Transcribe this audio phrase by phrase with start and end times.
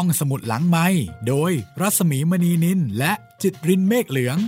[0.00, 0.86] ห้องสมุดหลังไมค์
[1.28, 4.38] โดยรัศมีมณีนิลและจิตรินเมฆเหลือง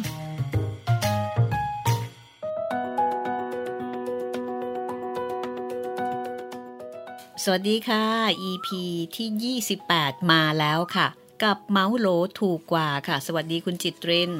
[7.44, 8.04] สวัสดีค่ะ
[8.50, 8.68] EP
[9.16, 11.06] ที่ 28 มาแล้วค่ะ
[11.44, 12.08] กับเหมาโหล
[12.40, 14.30] ถูกกว่าค่ะ สวัสดีคุณจิตริน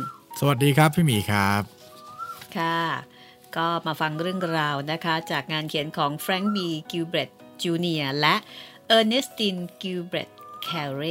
[0.41, 1.63] สวัสดีครับพี่หมีครับ
[2.57, 2.81] ค่ะ
[3.57, 7.31] ก็มาฟังเรื่องราวนะคะ จากงานเขียนของแฟรงค์บีกิลเบรต
[7.63, 8.35] จูเนียร์และ
[8.87, 10.31] เออร์เนสตินกิลเบรต
[10.63, 11.03] แครี่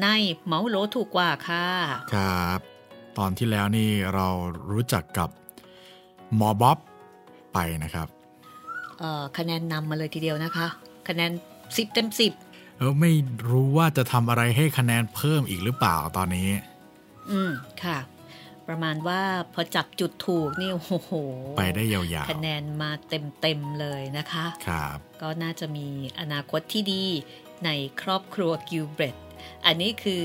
[0.00, 0.06] ใน
[0.44, 1.66] เหมาโหลถูกกว่าค่ะ
[2.14, 2.60] ครับ
[3.18, 4.26] ตอนที่แล้วนี่เรา
[4.70, 5.28] รู้จักกับ
[6.36, 6.78] หมอบ๊อบ
[7.52, 8.08] ไปนะครับ
[8.98, 10.66] เอ่อคะแนนนำมาเลยทีเดียวนะคะ
[11.08, 11.30] คะแนน
[11.62, 12.08] 10 เต็ม
[12.42, 13.12] 10เออไม่
[13.50, 16.48] รู้ว่าจะทำอะไรให้คะแนนเพิ่มอีกหรือเปล่าตอนนี้
[17.30, 17.50] อืม
[17.84, 17.98] ค่ะ
[18.68, 19.20] ประมาณว่า
[19.54, 21.12] พอจับจุดถูกนี่โอ้โห
[21.58, 25.86] ไปได้ยาวคะแนนมาเต็มๆเลยนะคะๆครับ ก็น่าจะมี
[26.20, 27.04] อนาคตที่ดี
[27.64, 27.70] ใน
[28.02, 29.16] ครอบครัวกิลเบรต
[29.66, 30.24] อันนี้คือ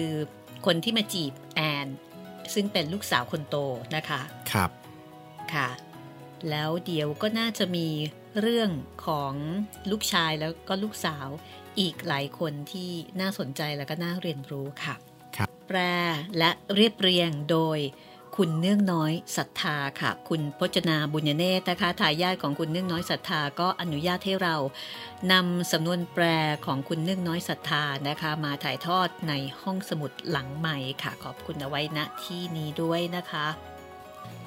[0.65, 1.87] คนที่มาจีบแอน
[2.53, 3.55] ซึ่งเป็นลูกสาวคนโต
[3.95, 4.69] นะคะ ครับ
[5.53, 5.69] ค่ะ
[6.49, 7.87] แล้วเดี๋ยวก็น่าจะมี
[8.41, 8.69] เรื่อง
[9.05, 9.33] ของ
[9.91, 11.27] ลูกชายแล้วก็ลูกสาว
[11.79, 14.95] อีกหลายคนที่น่าสนใจแล้วก็น่าเรียนรู้ค่ะ
[15.37, 15.79] ครับ แปล
[16.37, 17.79] และเรียบเรียงโดย
[18.41, 24.55] คุณเนื่องน้อยศรัทธาค่ะ คุณพจนาบุญเนตรนะคะทายาทของคุณเนื่องน้อยศรัทธาก็อนุญาตให้เรา
[25.31, 26.25] นำสำนวนแปล
[26.65, 33.47] ของคุณเนื่องน้อยศรัทธานะคะ มาถ่ายทอดในห้องสมุดหลังใหม่ค่ะ ขอบคุณเอาไว้ณที่นี้ด้วยนะคะ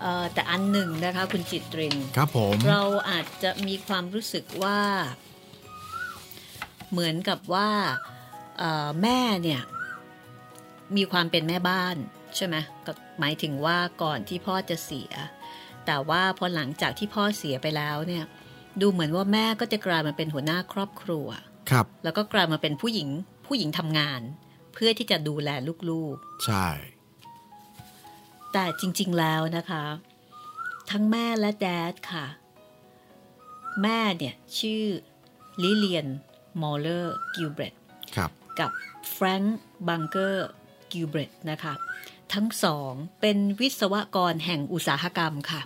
[0.01, 4.81] เอ่อแต่อันหนึ่งนะคะ คุณจิตรินครับผมเราอาจจะมีความรู้สึกว่า
[6.91, 7.71] เหมือนกับว่า
[8.59, 9.63] เอ่อแม่เนี่ย
[10.97, 11.97] มีความเป็นแม่บ้าน
[12.37, 15.13] ใช่ไหมก็หมายถึงว่าก่อนที่พ่อจะเสีย
[15.87, 18.25] แต่ว่าพอหลังจากที่พ่อเสียไปแล้วเนี่ย
[18.81, 21.27] ดูเหมือนว่าแม่ก็จะกลายมาเป็นหัวหน้าครอบครัว
[21.71, 23.09] ครับ แล้วก็กลายมาเป็นผู้หญิง
[23.47, 24.21] ผู้หญิงทำงาน
[24.75, 25.51] เพื่อที่จะดูแล
[25.91, 26.69] ลูกๆ ใช่
[28.53, 29.85] แต่จริง ๆแล้วนะคะ
[30.91, 32.27] ทั้งแม่และแดดค่ะ
[33.83, 34.85] แม่เนี่ยชื่อ
[35.63, 36.07] ลิเลียน
[36.63, 37.75] มอลเลอร์กิลเบรต
[38.17, 38.31] ครับ
[38.61, 38.71] กับ
[39.11, 40.49] แฟรงค์บังเกอร์
[40.93, 41.75] กิลเบรตนะคะ
[42.35, 45.61] ทั้งสองเป็นวิศวกรแห่งอุตสาหกรรมค่ะ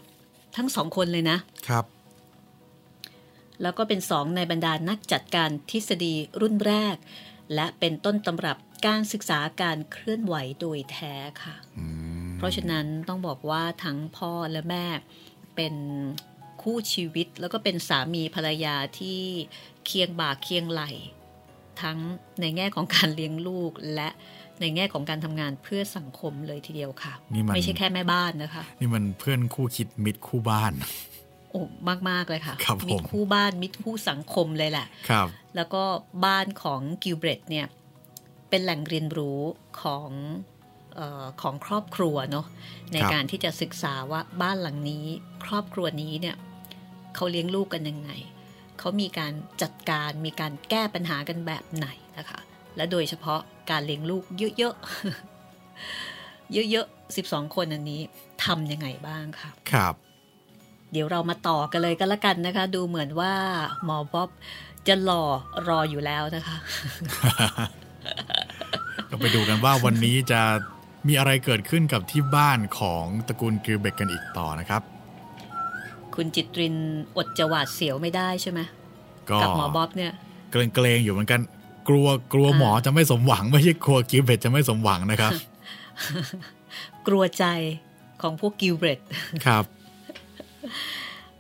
[0.57, 1.85] ทั้งสองคนเลยนะครับ
[3.63, 6.97] แล้วก็เป็นสองในบรรดานักจัดการทฤษฎีรุ่นแรก
[7.55, 8.57] และเป็นต้นตำรับ
[8.87, 11.87] การศึกษาการเคลื่อนไหวโดยแท้ค่ะอื
[12.23, 14.87] มเพราะฉะนั้นต้องบอกว่าทั้งพ่อและแม่
[15.57, 15.75] เป็น
[16.63, 19.21] คู่ชีวิตแล้วก็เป็นสามีภรรยาที่
[19.87, 20.83] เคียงบ่าเคียงไหล
[21.83, 21.99] ทั้ง
[22.41, 24.09] ในแง่ของการเลี้ยงลูกและ
[24.63, 30.73] ในแง่ของการทำงานเพื่อสังคมเลยทีเดียวค่ะนี่มันไม่ใช่แค่แม่บ้านนะคะ นี่มันเพื่อนคู่คิดมิตรคู่บ้าน
[31.51, 31.61] โอ้
[32.09, 35.83] มากๆเลยค่ะครับผมมิตรคู่บ้านมิตรคู่สังคมเลยแหละครับ แล้วก็
[36.25, 37.67] บ้านของกิลเบรตเนี่ย
[38.49, 39.41] เป็นแหล่งเรียนรู้
[39.83, 40.09] ของ
[40.95, 42.47] เออของครอบครัวเนาะ
[42.93, 45.05] ในครับการที่จะศึกษาว่าบ้านหลังนี้
[45.45, 46.37] ครอบครัวนี้เนี่ย
[47.15, 48.11] เขาเลี้ยงลูกกันยังไง
[48.79, 52.41] เขามีการจัดการมีการแก้ปัญหากันแบบไหนนะคะ
[52.77, 53.41] และโดยเฉพาะ
[53.71, 58.01] การเลี้ยงลูกเยอะๆ เยอะๆ12คนอันนี้
[58.45, 59.95] ทำยังไงบ้างคะครับ
[60.93, 63.33] เดี๋ยวเรามาต่อกันเลยก็แล้วกันนะคะ ดูเหมือนว่า
[63.85, 64.29] หมอบ๊อบ
[64.89, 65.25] จะหล่อ
[65.69, 66.57] รออยู่แล้วนะคะ
[69.11, 70.41] ก็ไปดูกันว่าวันนี้จะ
[71.09, 74.83] มีอะไรเกิดขึ้นกับที่บ้านของตระกูลกิลเบรตกันอีกต่อนะครับ
[76.15, 76.77] คุณจิตริน
[77.17, 78.61] อดจะหวาดเสียวไม่ได้ใช่ไหม
[79.31, 80.13] ก็กับหมอบ๊อบเนี่ย
[80.51, 81.41] เกรงๆอยู่เหมือนกัน
[81.89, 85.33] กลัวกลัวอ่าหมอจะไม่สมหวัง ไม่ใช่กลัวกิลเบรตจะไม่สมหวังนะครับ
[87.07, 87.45] กลัวใจ
[88.23, 89.01] ของพวกกิลเบรต
[89.47, 89.65] ครับ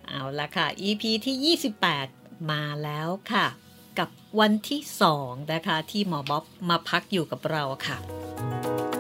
[0.06, 1.56] เอาละค่ะ EP ที่
[1.92, 3.47] 28 มาแล้วค่ะ
[3.98, 4.08] กับ
[4.41, 8.91] วันที่สองนะคะ ที่หมอบ๊อบมาพักอยู่กับเราค่ะ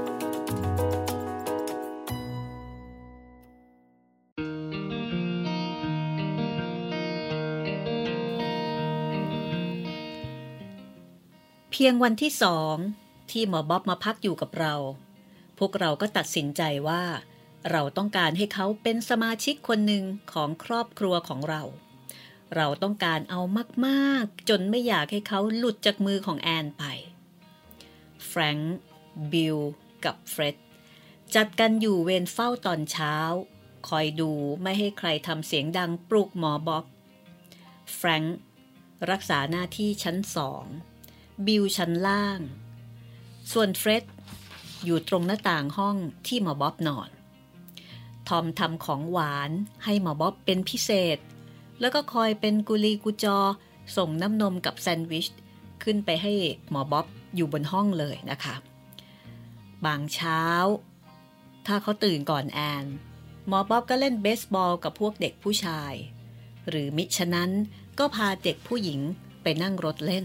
[11.72, 12.76] เพียงวันที่สอง
[13.30, 14.74] ที่หมอบ๊อบมาพักอยู่กับเรา
[15.58, 17.02] พวกเราก็ตัดสินใจว่า
[17.70, 21.62] เราต้องการให้เขาเป็นสมาชิกคนหนึ่งของครอบครัวของเรา
[22.56, 23.40] เราต้องการเอา
[23.86, 26.84] มากๆ จนไม่อยากให้เขาหลุดจากมือของแอนไป
[28.26, 28.76] แฟรงค์
[29.32, 29.58] บิล
[30.04, 30.56] กับเฟร็ด
[31.34, 33.14] จัดกันอยู่เวรเฝ้าตอนเช้า
[33.88, 34.30] คอยดู
[34.62, 36.84] ไม่ให้ใครทำเสียงดังปลุกหมอบ๊อบ
[37.94, 38.36] แฟรงค์
[39.10, 40.64] รักษาหน้าที่ชั้นสอง
[41.46, 42.40] บิลชั้นล่าง
[43.52, 44.04] ส่วนเฟร็ด
[44.84, 45.96] อยู่ตรงหน้าต่างห้อง
[46.26, 47.10] ที่หมอบ๊อบนอน
[48.28, 49.50] ทอมทำของหวาน
[49.84, 51.18] ให้หมอบ๊อบเป็นพิเศษ
[51.80, 53.38] แล้วก็คอยเป็นกุลีกุจอ
[53.96, 55.26] ส่งน้ำนมกับแซนด์วิช
[55.82, 56.32] ขึ้นไปให้
[56.70, 58.54] หมอบ๊อบอยู่บนห้องเลยนะคะ
[59.84, 60.42] บางเช้า
[61.66, 62.84] ถ้าเขาตื่นก่อนแอน
[63.48, 65.92] หมอบ๊อบก็เล่นเบสบอลกับพวกเด็กผู้ชาย
[66.68, 67.50] หรือมิฉะนั้น
[67.98, 69.00] ก็พาเด็กผู้หญิง
[69.42, 70.24] ไปนั่งรถเล่น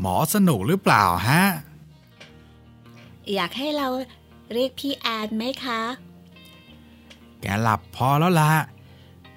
[0.00, 1.42] หมอสนุกหรือเปล่าฮะ
[3.34, 3.88] อยากให้เรา
[4.52, 5.80] เรียกพี่แอนไหมคะ
[7.40, 8.52] แกหลับพอแล้วละ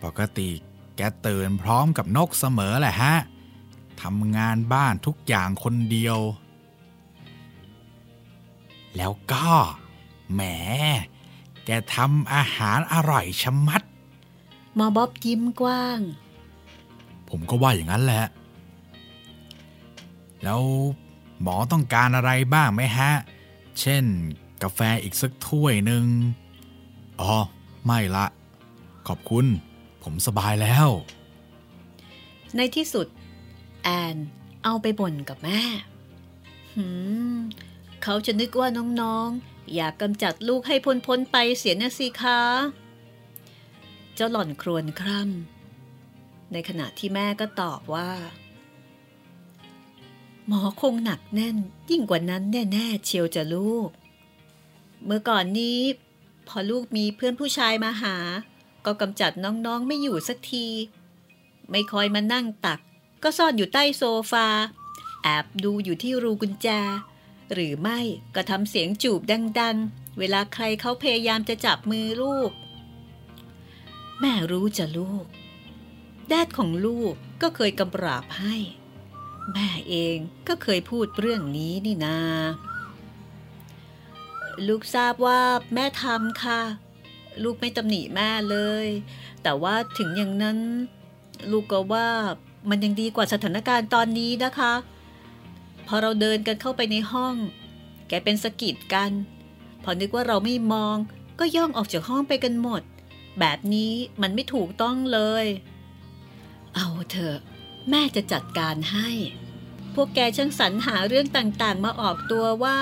[0.03, 0.49] ปกติ
[0.95, 3.15] แกตื่นพร้อมกับนกเสมอแหละฮะ
[4.01, 6.17] ทำงานบ้านทุกอย่างคนเดียว
[8.97, 9.49] แล้วก็
[10.33, 10.41] แหม
[11.65, 13.81] แกทำอาหารอร่อยชะมัด
[14.75, 15.99] หมอบ๊อบยิ้มกว้าง
[17.29, 18.23] ผมก็ว่าอย่างนั้นแหละ
[20.43, 20.61] แล้ว
[21.41, 23.11] หมอต้องการอะไรบ้างไหมฮะ
[23.79, 24.05] เช่น
[24.63, 26.05] กาแฟอีกสักถ้วยหนึ่ง
[27.21, 27.35] อ๋อ
[27.85, 28.25] ไม่ละ
[29.07, 29.45] ขอบคุณ
[30.03, 30.87] ผมสบายแล้ว
[32.55, 33.07] ในที่สุด
[33.83, 34.15] แอน
[34.63, 35.61] เอาไปบ่นกับแม่
[36.75, 36.85] หื
[37.33, 37.35] ม
[38.03, 38.67] เขาจะนึกว่า
[39.01, 40.75] น้องๆ อยากกำจัดลูกให้
[41.07, 42.41] พ้นๆไปเสียนะสิคะ
[44.15, 48.09] เจ้าหล่อนครวญคร่ำในขณะที่แม่ก็ตอบว่า
[50.47, 51.57] หมอคงหนักแน่น
[51.89, 52.43] ยิ่งกว่านั้น
[52.73, 53.89] แน่ๆเชียวจะลูก
[55.05, 55.79] เมื่อก่อนนี้
[56.47, 58.15] พอลูกมีเพื่อนผู้ชายมาหา
[58.85, 60.67] ก็กำจัดน้องๆไม่อยู่สักที
[61.69, 62.79] ไม่คอยมานั่งตัก
[63.23, 64.47] ก็ซ่อนอยู่ใต้โซฟา
[65.23, 66.67] แอบดูอยู่ที่รูกุญแจ
[67.53, 67.99] หรือไม่
[68.35, 69.21] ก็ทำเสียงจูบ
[69.59, 72.51] ดัง ๆ เวลาใครเขาพยายามจะจับมือลูก
[74.19, 75.25] แม่รู้จะลูก
[76.27, 78.55] แดดของลูกก็เคยกำราบให้
[79.51, 80.17] แม่เอง
[80.47, 82.17] ก็เคยพูดเรื่องนี้นี่นา
[84.67, 85.41] ลูกทราบว่า
[85.73, 86.61] แม่ทำค่ะ
[87.43, 88.87] ลูกไม่ตำหนิแม่เลย
[89.43, 90.57] แต่ว่าถึงอย่างนั้น
[91.51, 92.07] ลูกก็ว่า
[92.69, 94.73] มันยังดีกว่าสถานการณ์ตอนนี้นะคะ
[95.87, 97.35] พอเราเดินกันเข้าไปในห้อง
[98.07, 99.11] แกเป็นสกิดกัน
[99.83, 100.95] พอนึกว่าเราไม่มอง
[101.39, 102.81] ก็ย่องออกจากห้องไปกันหมด
[103.39, 105.45] แบบนี้มันไม่ถูกต้องเลย
[106.75, 107.39] เอาเถอะ
[107.89, 109.09] แม่จะจัดการให้
[109.95, 112.77] พวกแกช่างสรรหาเรื่องต่างๆ มาออกตัวว่า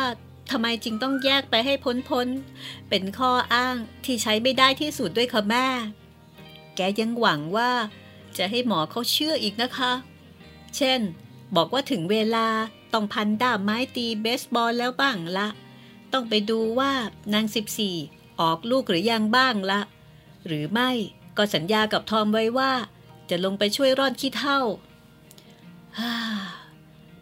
[0.51, 1.73] ทำไมจึงต้องแยกไปให้
[2.09, 3.75] พ้นๆ เป็นข้ออ้าง
[4.05, 5.67] ที่ใช้ไม่ได้ที่สุดด้วยค่ะแม่
[6.75, 7.71] แกยังหวังว่า
[8.37, 9.91] จะให้หมอเขาเชื่ออีกนะคะ
[10.77, 10.99] เช่น
[11.55, 12.47] บอกว่าถึงเวลา
[12.93, 15.47] ต้องพันด้ามไม้ตีเบสบอลแล้วบ้างละ
[16.13, 16.91] ต้องไปดูว่า
[17.33, 17.95] นางสิบสี่
[18.39, 19.81] ออกลูกหรือยังบ้างละ
[20.47, 20.89] หรือไม่
[21.37, 22.71] ก็สัญญากับทอมไว้ว่า
[23.29, 24.59] จะลงไปช่วยร่อนขี้เท่า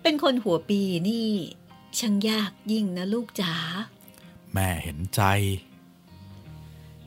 [0.02, 1.32] เป็นคนหัวปีนี่
[1.98, 3.54] ช่างยากยิ่งนะลูกจ๋า
[4.54, 5.22] แม่เห็นใจ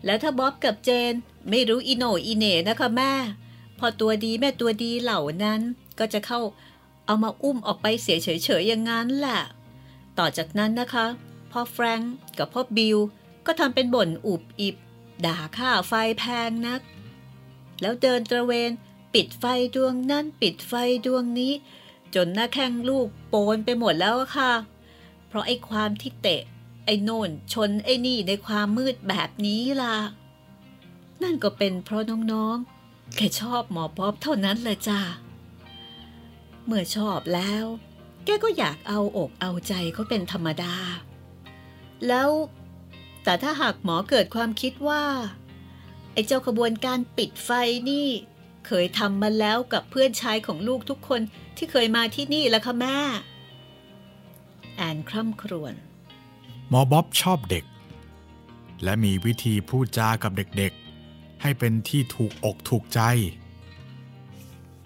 [0.04, 1.12] แล้วถ้าบ๊อบกับเจน
[1.50, 3.12] ไม่รู้อีโหนอีเหน่นะคะแม่
[3.78, 5.60] พอตัวดีแม่ตัวดีเหล่านั้น
[5.98, 6.40] ก็จะเข้า
[7.06, 8.28] เอามาอุ้มออกไปเสียเฉ
[8.60, 9.40] ยๆอย่างนั้นแหละ
[10.18, 11.06] ต่อจากนั้นนะคะ
[11.50, 12.98] พ่อแฟรงก์กับพ่อบิล
[13.46, 14.76] ก็ทำเป็นบ่นอุบอิบ
[15.26, 16.80] ด่าค่าไฟแพงนัก
[17.80, 18.70] แล้วเดินตระเวน
[19.14, 19.44] ปิดไฟ
[19.74, 20.72] ดวงนั่นปิดไฟ
[21.06, 21.52] ดวงนี้
[22.14, 24.52] จนหน้าแข้งลูกโปนไปหมดแล้วอะค่ะ
[25.28, 26.42] เพราะไอ้ความที่เตะ
[26.84, 29.96] ไอ้โน่นชนไอ้นี่ในความมืดแบบนี้ล่ะ
[31.22, 35.00] นั่นก็เป็นเพราะน้องๆ แค่ชอบหมอป๊อบเท่านั้นแหละจ้า
[36.64, 37.64] เมื่อชอบแล้ว
[38.24, 40.74] แกก็อยากเอาอกเอาใจเขาเป็นธรรมดา
[42.08, 42.30] แล้ว
[43.24, 45.04] แต่ถ้าหากหมอเกิดความคิดว่า
[46.12, 47.50] ไอ้เจ้าขบวนการปิดไฟ
[47.90, 48.08] นี่
[48.66, 51.20] เคยทำมาแล้วกับเพื่อนชายของลูกทุกคน
[51.56, 52.98] ที่เคยมาที่นี่แล้วค่ะแม่
[54.76, 55.74] แอนคร่ำครวญ
[56.68, 57.64] หมอบ๊อบชอบเด็ก
[58.84, 63.00] และมีวิธีพูดจากับเด็กๆ ให้เป็นที่ถูกอกถูกใจ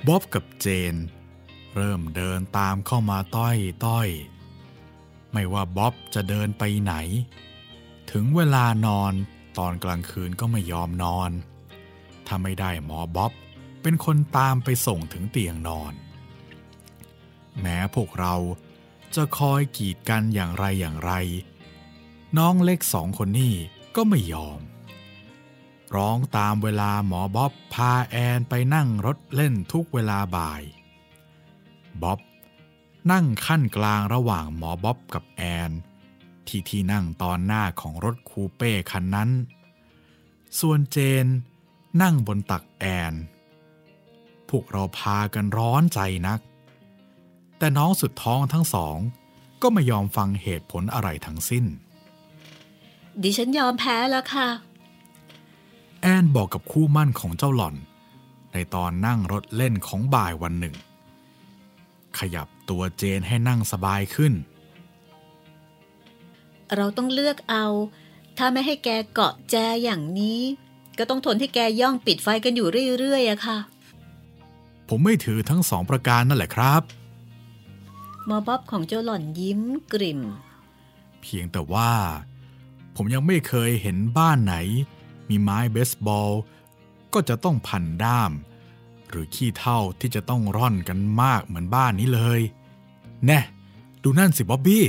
[0.07, 0.95] บ๊อบกับเจน
[1.75, 3.57] เริ่มเดินตามเข้ามาต้อย
[3.87, 4.09] ต้อย
[5.33, 6.95] ไม่ว่าบ๊อบจะเดินไปไหน
[8.11, 9.13] ถึงเวลานอน
[9.59, 11.31] ตอนกลางคืนก็ไม่ยอมนอน
[12.27, 13.33] ถ้าไม่ได้หมอบ๊อบ
[13.83, 15.93] เป็นคนตามไปส่งถึงเตียงนอน
[17.61, 18.35] แม้พวกเรา
[19.15, 21.13] จะคอยกีดกันอย่างไรอย่างไร
[22.39, 23.55] น้องเล็กสองคนนี้
[23.97, 24.61] ก็ไม่ยอม
[25.95, 30.63] ร้องตามเวลาหมอบ๊อบพาแอนไปนั่งรถเล่นทุกเวลาบ่าย
[32.03, 32.21] บ๊อบ
[33.13, 35.71] นั่งขั้นกลางระหว่างหมอบ๊อบกับแอน
[36.47, 39.31] ที่ที่นั่งตอนหน้าของรถคูเป้คันนั้น
[40.61, 41.27] ส่วนเจน
[42.03, 43.15] นั่งบนตักแอน
[44.51, 46.41] พวกเราพากันร้อนใจนัก
[47.59, 48.97] แต่น้องสุดท้องทั้งสอง
[49.63, 51.65] ก็ไม่ยอมฟังเหตุผลอะไรทั้งสิ้น
[53.23, 54.49] ดิฉันยอมแพ้แล้วค่ะ
[56.03, 57.75] แอนบอกกับคู่มั่นของเจ้าหล่อน
[58.53, 60.75] ในตอนนั่งรถเล่นของบ่ายวันหนึ่ง
[62.19, 64.33] ขยับตัวเจนให้นั่งสบายขึ้น
[66.77, 67.67] เราต้องเลือกเอา
[68.39, 70.41] ถ้าไม่ให้แกเกาะแจอย่างนี้
[70.99, 73.59] ก็ต้องทนให้แกย่องปิดไฟกันอยู่เรื่อยๆอะค่ะ
[74.89, 76.83] ผมไม่ถือทั้งสองประการนั่นแหละครับ
[78.27, 79.61] หมอบ๊อบของเจ้าหล่อนยิ้ม
[79.93, 80.21] กริ่ม
[81.21, 81.93] เพียงแต่ว่า
[82.97, 84.55] ผมยังไม่เคยเห็นบ้านไหน
[85.29, 86.33] มีไม้เบสบอล
[87.15, 88.33] ก็จะต้องพันด้าม
[89.09, 92.41] หรือขี้เท่าที่จะต้องร่อนกันมากเหมือนบ้านนี้เลย
[93.27, 93.41] แน่
[94.03, 94.85] ดูนั่นสิบ๊อบบี้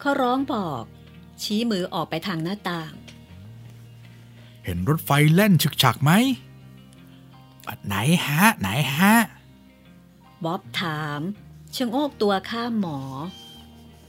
[0.00, 0.84] เขาร้องบอก
[1.42, 2.92] ชี้มือออกไปทางหน้าต่าง
[4.64, 6.12] เห็นรถไฟแล่นฉึกฉักไหม
[7.86, 7.94] ไหน
[8.26, 9.14] ฮะ ไหนฮะ
[10.44, 11.20] บ๊อบถาม
[11.74, 12.98] ชะโงกตัวข้ามหมอ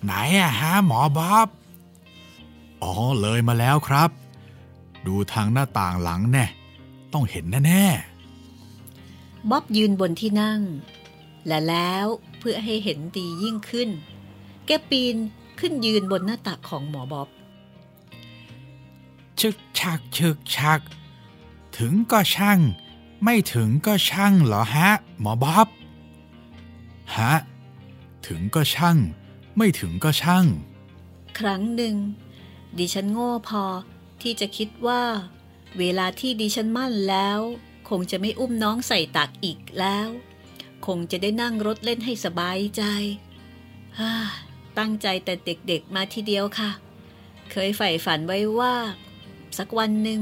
[0.03, 1.47] ไหนอะฮะหมอบ๊อบ
[2.83, 4.09] อ๋อเลยมาแล้วครับ
[5.07, 6.45] ดูทางหน้าต่างหลังแน่
[7.13, 7.85] ต้องเห็นแน่
[9.49, 10.61] บ๊อบยืนบนที่นั่ง
[11.47, 12.05] และแล้ว
[12.39, 13.89] เพื่อให้เห็นดียิ่งขึ้น
[14.65, 15.15] แกปีน
[15.59, 20.79] ขึ้นยืนบนหน้าตักของหมอบ๊อบๆชึกชักชึกชัก
[21.77, 22.59] ถึงก็ช่าง
[23.25, 24.89] ไม่ถึงก็ช่างเหรอฮะ
[25.19, 25.67] หมอบ๊อบ
[27.15, 27.33] ฮะ
[28.27, 28.97] ถึงก็ช่าง
[29.57, 30.45] ไม่ถึงก็ช่าง
[31.39, 31.95] ครั้งหนึ่ง
[32.77, 33.63] ดิฉันโง่พอ
[34.21, 35.03] ที่จะคิดว่า
[35.77, 37.39] เวลาที่ดิฉันมั่นแล้ว
[37.89, 40.07] คงจะไม่อุ้มน้องใส่ตักอีกแล้ว
[40.85, 42.83] คงจะได้นั่งรถเล่นให้สบายใจ
[43.99, 44.13] ฮ่า
[44.77, 46.71] ตั้งใจแต่เด็กๆมาทีเดียวค่ะ
[47.51, 48.75] เคยใฝ่ฝันไว้ว่า
[49.57, 50.21] สักวันหนึ่ง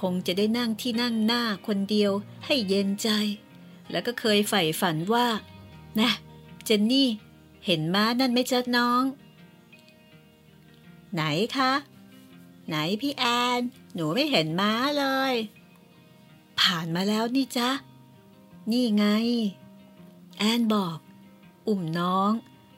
[0.00, 2.12] คงจะได้นั่งที่นั่งหน้าคนเดียว
[2.44, 3.08] ให้เย็นใจ
[3.90, 5.26] แล้วก็เคยใฝ่ฝันว่า
[6.00, 6.10] นะ
[6.64, 7.08] เจนนี่
[7.66, 9.02] เห็นม้านั่นไหมจ๊ะน้อง
[11.14, 11.22] ไหน
[11.56, 11.72] คะ
[12.68, 13.24] ไหนพี่แอ
[13.58, 13.60] น
[13.94, 15.34] หนูไม่เห็นม้าเลย
[16.60, 17.70] ผ่านมาแล้วนี่จ๊ะ
[18.70, 19.06] นี่ไง
[20.38, 20.98] แอนบอก
[21.68, 22.30] อุ่มน้อง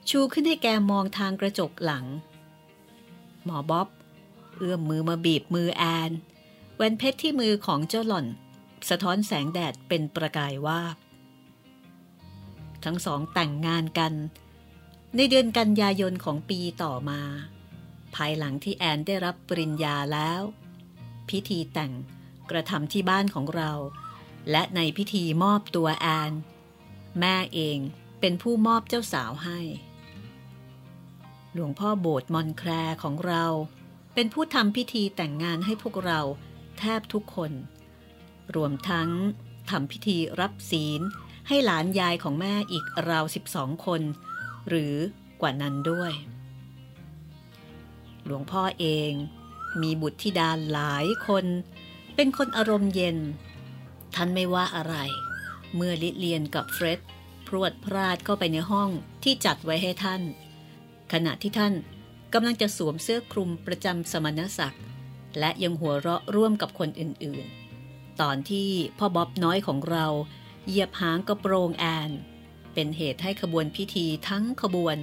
[0.08, 2.06] ชูขึ้นให้แกมองทางกระจกหลัง
[3.44, 3.88] หมอบ๊อบ
[4.54, 6.10] เอื้อมมือมาบีบมือแอน
[6.76, 8.26] แหวนเพชรที่มือของเจ้าหล่อน
[8.88, 10.96] สะท้อนแสงแดดเป็นประกายวาบ
[12.84, 14.12] ทั้งสองแต่งงานกัน
[15.16, 17.20] ในเดือนกันยายนของปีต่อมา
[18.14, 20.40] ภายหลังที่แอนได้รับปริญญาแล้ว
[21.28, 21.92] พิธีแต่ง
[22.50, 23.72] กระทำที่บ้านของเรา
[24.50, 26.32] และในพิธีมอบตัวแอน
[27.20, 27.78] แม่เอง
[28.20, 29.60] เป็นผู้มอบเจ้าสาวให้
[31.52, 32.70] หลวงพ่อโบสถ์มอนแคล
[33.02, 33.44] ของเรา
[34.14, 36.20] เป็นผู้ทำพิธีแต่งงานให้พวกเรา
[36.78, 37.52] แทบทุกคน
[38.56, 39.10] รวมทั้ง
[39.70, 41.00] ทำพิธีรับศีล
[41.48, 44.02] ให้หลานยายของแม่อีกราว12คน
[44.68, 44.94] หรือ
[45.40, 46.12] กว่านั้นด้วย
[48.24, 49.12] หลวงพ่อเอง
[49.82, 51.44] มีบุตรธิดาหลายคน
[52.14, 53.16] เป็นคนอารมณ์เย็น
[54.14, 54.96] ท่านไม่ว่าอะไร
[55.74, 57.00] เมื่อลิเลียนกับเฟร็ด
[57.46, 58.90] พรวดพราดเข้าไปในห้อง
[59.22, 60.22] ที่จัดไว้ให้ท่าน
[61.12, 61.74] ขณะที่ท่าน
[62.32, 64.82] กำลังจะสวมเสื้อคลุมประจำสมณศักดิ์
[65.38, 70.06] และยังหัวเราะร่วมกับคนอื่นๆ ตอนที่พ่อบ๊อบน้อยของเรา
[70.66, 72.10] เหยียบหางกระโปรงแอน
[72.74, 74.96] เป็นเหตุให้ขบวนพิธีทั้งขบวน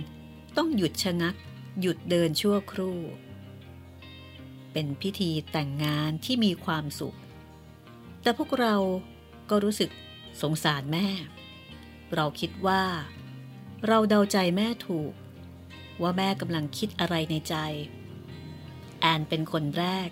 [0.58, 1.36] ต้องหยุดชะงัก
[1.82, 3.00] หยุดเดินชั่วครู่
[4.74, 7.18] เป็นพิธีแต่งงานที่มีความสุข
[8.22, 8.75] แต่พวกเรา
[9.50, 9.90] ก็รู้สึก
[10.42, 11.08] สงสารแม่
[12.16, 12.84] เราคิดว่า
[13.88, 15.13] เราเดาใจแม่ถูก
[16.02, 17.56] ว่าแม่กำลังคิดอะไรในใจ
[19.02, 20.10] แอนเป็นคนแรก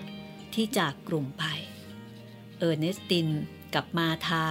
[0.55, 1.43] ที่จากกลุ่มไป
[2.57, 3.27] เออร์เนสติน
[3.73, 4.45] กับมาธา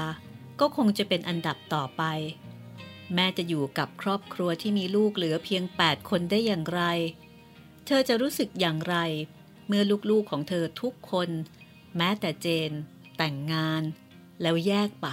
[0.60, 2.02] ก็คงจะเป็นอันดับต่อไป
[3.14, 6.82] แม่จะอยู่กับครอบครัวที่มีลูกเหลือเพียง 8 คนได้อย่างไร
[7.86, 8.96] เธอจะรู้สึกอย่างไร
[9.66, 11.30] เมื่อลูกๆของเธอทุกคน
[11.96, 12.72] แม้แต่เจน
[13.16, 13.82] แต่งงาน
[14.42, 15.08] แล้วแยกไป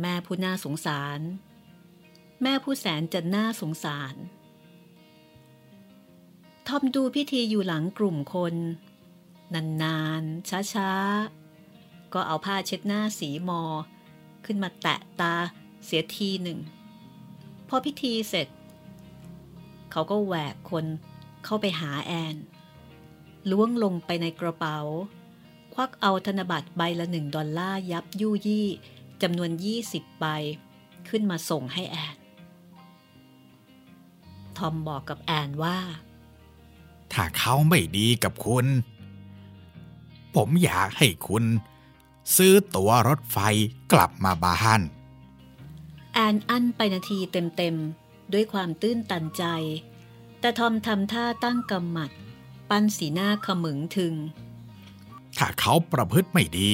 [0.00, 1.20] แม่ผู้น่าสงสาร
[2.42, 4.14] แม่ผู้แสนจะน่าสงสาร
[6.66, 8.54] ทอมดูพิธีอยู่หลังกลุ่มคน
[9.54, 13.62] นานๆ ช้าๆ ก็เอาผ้าเช็ดหน้าสีมอ
[14.44, 15.34] ขึ้นมาแตะตา
[15.84, 16.58] เสียทีหนึ่ง
[17.68, 18.48] พอพิธีเสร็จ
[19.90, 20.84] เขาก็แหวกคน
[21.44, 22.36] เข้าไปหาแอน
[23.50, 24.78] ล้วงลงไปในกระเป๋า
[25.74, 28.66] ควักเอาธนบัตรใบละหนึ่งดอลลาร์ยับยู่ยี่
[29.22, 29.50] จำนวน
[29.84, 30.26] 20 ใบ
[31.08, 32.16] ขึ้นมาส่งให้แอน
[34.56, 35.78] ทอมบอกกับแอนว่า
[37.12, 38.66] ถ้าเขาไม่ดีกับคุณ
[40.34, 41.44] ผมอยากให้คุณ
[42.36, 43.38] ซื้อตั๋วรถไฟ
[43.92, 44.80] กลับมาบ้าน
[46.12, 49.44] แอนอั้นไปนาทีเต็มๆ ด้วยความตื้นตันใจ
[50.40, 52.10] แต่ทอมทำท่าตั้งกำหมัด
[52.70, 54.14] ปั้นสีหน้าขมึงถึง
[55.38, 56.72] ถ้าเขาประพฤติไม่ดี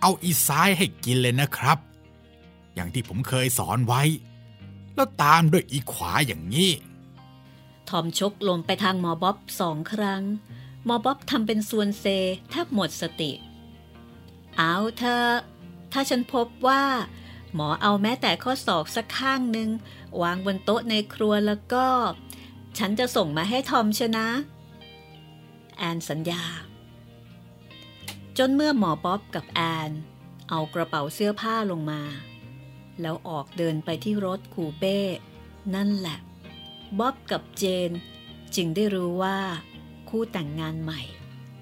[0.00, 1.78] เอาอีซ้ายให้กินเลยนะครับ
[2.74, 4.02] อย่างที่ผมเคยสอนไว้
[4.94, 6.70] แล้วตามด้วยอีขวาอย่างนี้
[7.88, 12.06] ทอมชกลมไปทางหมอบ๊อบสองครั้งห มอบ๊อบทำเป็นส่วนเซ
[12.50, 13.32] แทบหมดสติ
[14.56, 15.24] เอาเธอ
[15.92, 16.82] ถ้าฉันพบว่า
[17.54, 19.68] หมอเอาแม้แต่ข้อศอกสักข้างหนึ่ง
[20.22, 21.86] วางบนโต๊ะในครัวแล้วก็
[22.78, 24.26] ฉันจะส่งมาให้ทอมชนะ
[25.76, 26.44] แอนสัญญา
[28.38, 29.90] จนเมื่อหมอบ๊อบกับแอน
[30.50, 32.02] เอากระเป๋าเสื้อผ้าลงมา
[33.00, 34.98] แล้วออกเดินไปที่รถคูเป้
[35.74, 36.18] นั่นแหละ
[36.98, 37.90] บ๊อบกับเจน
[38.54, 39.38] จึงได้รู้ว่า
[40.16, 41.02] คู่แต่งงานใหม่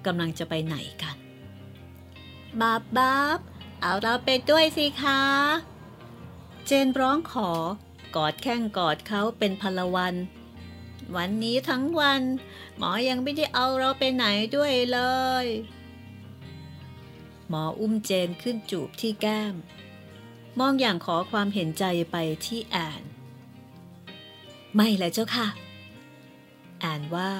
[0.05, 1.15] กำลังจะไปไหนกัน
[2.61, 3.39] บ๊อบบ๊อบ
[3.81, 5.21] เอาเราไปด้วยสิคะ
[6.65, 7.51] เจนร้องขอ
[8.15, 10.15] กอดแข้งกอดเขาเป็นพลวัน
[11.15, 12.21] วันนี้ทั้งวัน
[12.77, 14.99] หมอยังไม่ได้เอาเราไปไหนด้วยเล
[15.43, 15.45] ย
[17.49, 19.53] หมออุ้มเจนขึ้นจูบที่แก้ม
[20.59, 23.01] มองอย่างขอความเห็นใจไปที่แอน
[24.75, 25.47] ไม่แหละเจ้าค่ะ
[26.79, 27.31] แอนว่า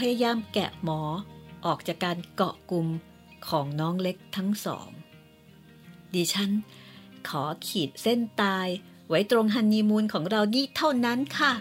[0.00, 1.00] พยายามแกะหมอ
[1.66, 2.88] ออกจากการเกาะกลุ่ม
[3.48, 4.88] ของน้องเล็กทั้งสอง
[6.14, 6.50] ดิฉัน
[7.28, 8.68] ขอขีดเส้นตาย
[9.08, 11.52] ไว้ตรงฮันนีมูนของเรานี่เท่านั้นค่ะ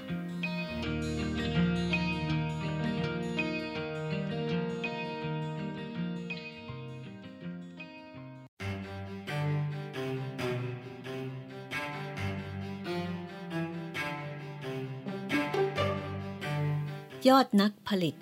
[17.30, 18.16] ยอดนักผลิต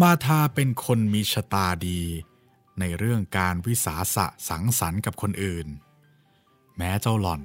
[0.00, 2.00] มาทาเป็นคนมีชะตาดี
[2.80, 5.68] ในเรื่องการวิสาสะสังสรรค์กับคนอื่น
[6.76, 7.42] แม้เจ้าหล่อน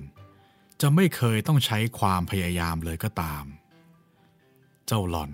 [0.82, 3.46] จะไม่เคยต้องใช้ความพยายามเลยก็ตาม
[4.88, 5.32] เจ้าหล่อน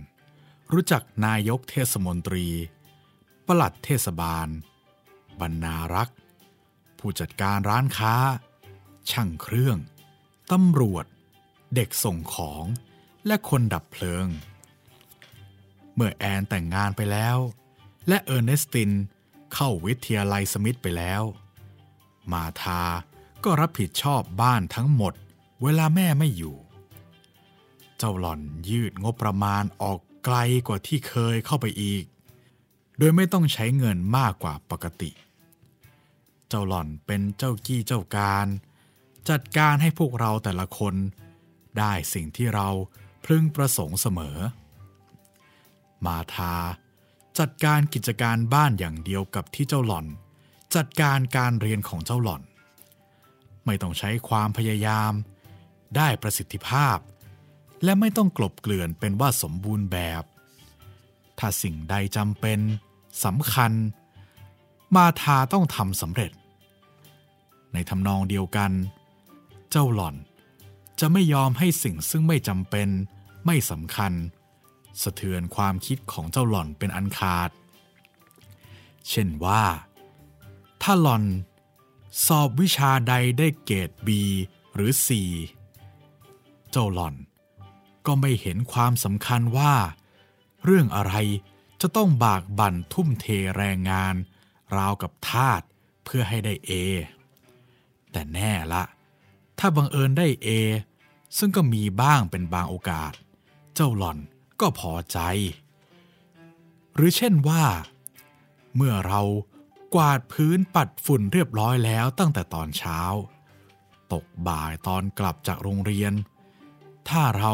[0.73, 2.47] รู้จักนายกเทศมนตรี
[3.47, 4.47] ปลัดเทศบาล
[5.39, 6.17] บรรณารักษ์
[6.99, 8.15] ผู้จัดการร้านค้า
[9.11, 9.77] ช่างเครื่อง
[10.51, 11.05] ตำรวจ
[11.75, 12.63] เด็กส่งของ
[13.27, 14.27] และคนดับเพลิง
[15.95, 17.37] เมื่อแอนแต่งงานไปแล้ว
[18.07, 18.91] และเออร์เนสติน
[19.53, 21.23] เข้าวิทยาลัยสมิธไปแล้ว
[22.31, 22.83] มาทา
[23.43, 25.13] ก็รับผิดชอบบ้านทั้งหมด
[25.63, 26.55] เวลาแม่ไม่อยู่
[27.97, 32.03] เจ้าหล่อนยืดงบประมาณออกไกลกว่าที่เคยเข้าไปอีก
[32.97, 35.11] โดยไม่ต้องใช้เงินมากกว่าปกติ
[36.49, 38.47] เจ้าหล่อนเป็นเจ้ากี้เจ้าการ
[39.29, 40.95] จัดการให้พวกเราแต่ละคน
[41.77, 42.67] ได้สิ่งที่เรา
[43.25, 44.37] พึงประสงค์เสมอ
[46.05, 46.55] มาทา
[47.39, 50.05] จัดการกิจการบ้านอย่างเดียวกับที่เจ้าหล่อน
[50.75, 52.41] จัดการการเรียนของเจ้าหล่อน
[53.65, 55.11] ไม่ต้องใช้ความพยายาม
[55.95, 56.97] ได้ประสิทธิภาพ
[57.83, 60.23] และไม่ต้องกลบเกลื่อนเป็นว่าสมบูรณ์แบบ
[61.39, 62.59] ถ้าสิ่งใดจำเป็น
[63.25, 63.71] สำคัญ
[64.95, 66.31] มาทาต้องทำสำเร็จ
[67.73, 68.71] ในทำนองเดียวกัน
[69.71, 70.15] เจ้าหล่อน
[70.99, 72.89] จะไม่ยอมให้สิ่งซึ่งไม่จำเป็น
[73.45, 74.13] ไม่สำคัญ
[75.01, 77.49] สะเทือนความคิดของเจ้าหล่อนเป็นอันขาด
[79.09, 79.63] เช่นว่า
[80.81, 81.23] ถ้าหล่อน
[82.25, 84.09] สอบวิชาใดได้เกรด B
[84.75, 85.07] หรือ C
[86.71, 87.15] เจ้าหล่อน
[88.05, 89.73] ก็ไม่เห็นความสำคัญว่า
[90.63, 91.13] เรื่องอะไร
[91.81, 93.25] จะต้องบากบั่นทุ่มเท
[93.57, 94.15] แรงงาน
[94.75, 95.61] ราวกับทาส
[96.03, 96.71] เพื่อให้ได้ A
[98.11, 98.83] แต่แน่ละ
[99.59, 100.47] ถ้าบังเอิญได้ A
[101.37, 103.13] ซึ่งก็มีบ้างเป็นบางโอกาส
[103.73, 104.17] เจ้าหล่อน
[104.61, 105.19] ก็พอใจ
[106.95, 107.63] หรือเช่นว่า
[108.75, 109.21] เมื่อเรา
[109.95, 112.99] กวาดพื้นปัดฝุ่นเรียบร้อยแล้วตั้งแต่ตอนเช้า
[114.13, 116.13] ตกบ่ายตอนกลับจากโรงเรียน
[117.09, 117.53] ถ้าเรา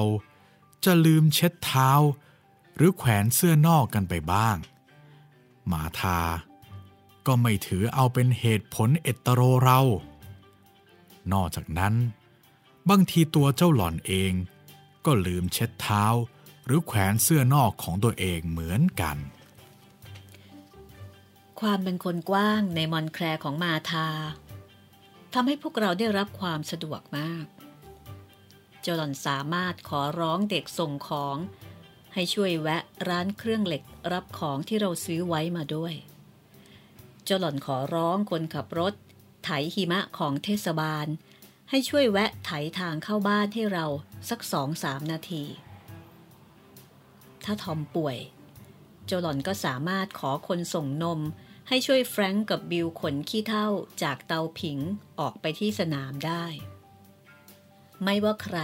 [0.86, 1.92] จะลืมเช็ดเท้า
[2.76, 4.58] หรือแขวนเสื้อนอกกันไปบ้าง
[5.68, 6.20] หมาทา
[7.28, 9.80] ก็ไม่ถือเอาเป็นเหตุผลเอตโรเรา
[11.34, 11.94] นอกจากนั้น
[12.90, 14.34] บางทีตัวเจ้าหล่อนเอง
[15.06, 16.06] ก็ลืมเช็ดเท้า
[16.66, 19.18] หรือแขวนเสื้อนอกของตัวเองเหมือนกัน
[21.60, 24.10] ความเป็นคนกว้างในมอนแคลของมาทา
[25.34, 27.46] ทำให้พวกเราได้รับความสะดวกมาก
[28.82, 31.38] เจ้าหล่อนสามารถขอร้องเด็กส่งของ
[32.14, 35.94] ให้ช่วยแวะร้านเครื่องเหล็กรับของที่เราซื้อไว้มาด้วย
[37.24, 38.94] เจ้าหล่อนขอร้องคนขับรถ
[39.44, 41.08] ไถหิมะของเทศบาล
[41.70, 43.86] ให้ช่วยแวะไถทางเข้าบ้านให้เรา
[44.30, 45.44] สักสองสามนาที
[47.44, 48.18] ถ้าทอมป่วย
[49.06, 51.20] เจ้าหล่อนก็สามารถขอคนส่งนม
[51.68, 53.68] ให้ช่วยแฟรงก์กับบิลขนขี้เท่า
[54.04, 54.80] จากเตาผิง
[55.20, 56.46] ออกไปที่สนามได้
[58.04, 58.60] ไม่ว่าใคร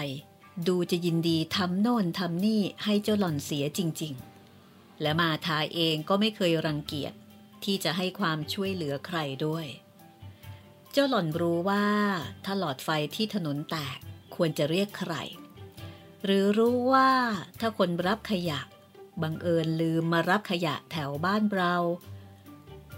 [0.67, 4.13] ดูจะยินดีทำโน่นทำนี่ให้เจ้าหล่อนเสียจริง
[4.57, 7.13] ๆ และมาทาเองก็ไม่เคยรังเกียจ
[7.63, 9.65] ที่จะให้ความช่วยเหลือใครด้วย
[10.93, 11.85] เจ้าหล่อนรู้ว่า
[12.45, 13.97] ถ้าหลอดไฟที่ถนนแตก
[14.35, 15.13] ควรจะเรียกใคร
[16.25, 17.11] หรือรู้ว่า
[17.59, 18.59] ถ้าคนรับขยะ
[19.21, 21.75] บังเอิญลืมมารับขยะแถวบ้านเรา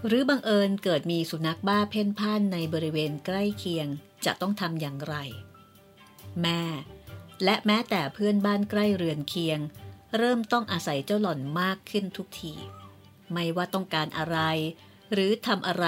[0.06, 3.86] หรือบังเอิญเกิดมีสุนัขบ้าเพ่นพ่านในบริเวณใกล้เคียง
[4.24, 5.14] จะต้องทำอย่างไร
[6.42, 6.62] แม่
[7.44, 9.58] และแม้แต่เพื่อนบ้านใกล้เรือนเคียง
[10.16, 12.54] เริ่มต้องอาศัยเจ้าหล่อนมากขึ้นทุกที
[13.32, 14.38] ไม่ว่าต้องการอะไร
[15.12, 15.86] หรือทำอะไร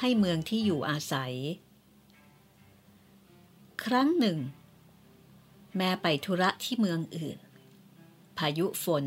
[0.00, 1.34] ให้เมืองที่อยู่อาศัย
[3.84, 4.38] ครั้งหนึ่ง
[5.76, 7.38] แม่ไปธุระที่เมืองอื่น
[8.38, 9.06] พายุฝน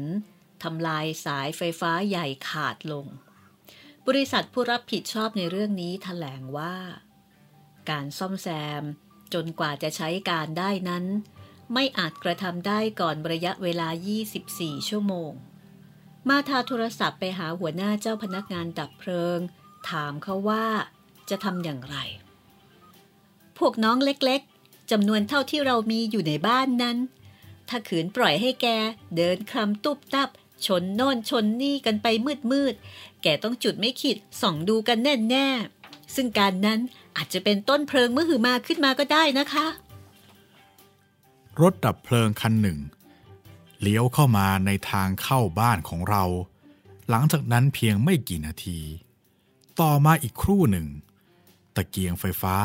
[0.64, 3.06] ทำลายสายไฟฟ้าใหญ่ขาดลง
[4.08, 6.76] บริษัทผู้รับผิดชอบในเรื่องนี้ถแถลงว่า
[7.90, 8.48] การซ่อมแซ
[8.82, 8.84] ม
[9.34, 11.06] จนกว่าจะใช้การได้นั้น
[11.74, 13.88] ไม่อาจกระทำได้ก่อนระยะเวลา
[14.40, 15.32] 24 ชั่วโมง
[16.28, 19.40] มาทาโทรศัพท์ไปหาหัวหน้าเจ้าพนักงานดับเพลิง
[19.90, 20.66] ถามเขาว่า
[21.30, 21.98] จะทำอย่างไร
[23.58, 26.98] พวกน้องเล็กๆจำนวนเท่าที่เรามีอยู่ในบ้านนั้น
[27.70, 28.68] ถ้าขืนปล่อยให้แก
[29.16, 30.30] เดินคลำตุบตับ
[30.66, 32.08] ชนโน่นชนนี่กันไป
[32.52, 34.98] มืดๆแกต้องจุดไม่ขีดส่องดูกัน
[35.30, 36.80] แน่ๆซึ่งการนั้น
[37.18, 39.68] อาจจะเป็นต้นเพลิงเมื่อหือมาขึ้นมาก็ได้นะคะ
[41.62, 42.78] รถดับเพลิงคันหนึ่ง
[43.82, 46.24] เลี้ยวเข้ามาในทางเข้าบ้านของเรา
[47.10, 48.80] หลังจากนั้นเพียงไม่กี่นาที
[49.80, 50.88] ต่อมาอีกครู่หนึ่ง
[51.76, 52.58] ตะเกียงไฟฟ้า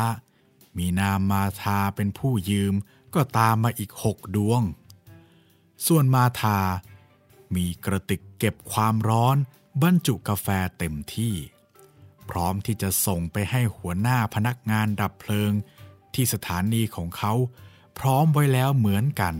[0.76, 2.74] มีนามมาทาเป็นผู้ยืม
[3.14, 4.62] ก็ตามมาอีกหกดวง
[5.86, 6.58] ส่วนมาทา
[7.54, 9.36] มีกระติกเก็บความร้อน
[9.82, 10.46] บรรจุกาแฟ
[10.78, 11.34] เต็มที่
[12.30, 15.52] พร้อมที่จะส่งไปให้หัวหน้าพนักงานดับเพลิง
[16.14, 17.32] ที่สถานีของเขา
[17.98, 19.34] พร้อมไว้แล้วเหมือนกัน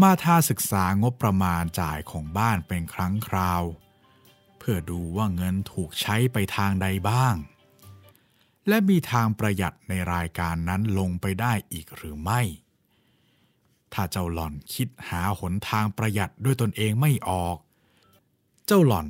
[0.00, 3.62] มาทาศึกษางบประมาณจ่ายของบ้านเป็นครั้งคราว
[4.58, 7.34] เพื่อดูว่าเงินถูกใช้ไปทางใดบ้าง
[8.68, 12.40] และมีทางประหยัดในรายการนั้นลงไปได้อีกหรือไม่
[13.92, 17.56] ถ้าเจ้าหล่อนคิดหาหนทางประหยัดด้วยตนเองไม่ออก
[18.66, 19.08] เจ้าหล่อน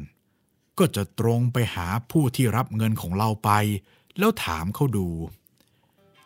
[0.78, 3.50] ก็จะตรงไปหาผู้ที่รับเงินของเราไป
[4.18, 5.08] แล้วถามเขาดู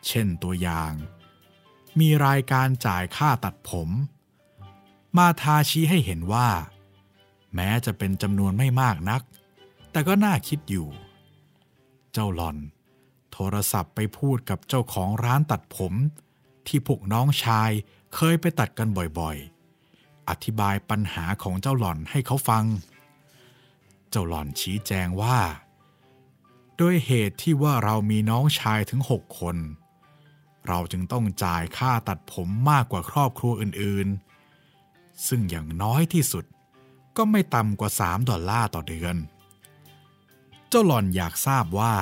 [0.06, 0.92] เช่นตัวอย่าง
[2.00, 3.90] มีรายการจ่ายค่าตัดผม
[5.16, 6.48] มาทาชี้ให้เห็นว่า
[7.54, 9.22] แม้จะเป็นจำนวนไม่มากนัก
[9.90, 10.88] แต่ก็น่าคิดอยู่
[12.12, 12.56] เจ้าหลอน
[13.32, 15.94] โทรศัพท์ไปพูดกับเจ้าของร้านตัดผม
[16.66, 17.70] ที่พวกน้องชาย
[18.14, 22.64] เคยไปตัดกันบ่อยๆ อธิบายปัญหาของเจ้าหล่อนให้เขาฟัง
[24.10, 25.38] เจ้าหล่อนชี้แจงว่า
[26.76, 29.56] โดยเหตุที่ว่าเรามีน้องชายถึงหกคน
[30.68, 34.25] เราจึงต้องจ่ายค่าตัดผมมากกว่าครอบครัวอื่นๆ
[35.26, 36.44] ซึ่งอย่างน้อยที่สุด
[37.16, 39.16] ก็ไม่ต่ำกว่า 3 ดอลลาร์ต่อเดือน
[40.68, 41.94] เจ้าหล่อนอยากทราบว่า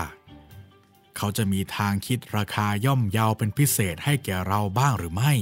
[1.16, 5.32] เขาจะมีทางคิดราคาย่อมเยาวเป็นพิเศษให้แก่เราบ้างหรือไม่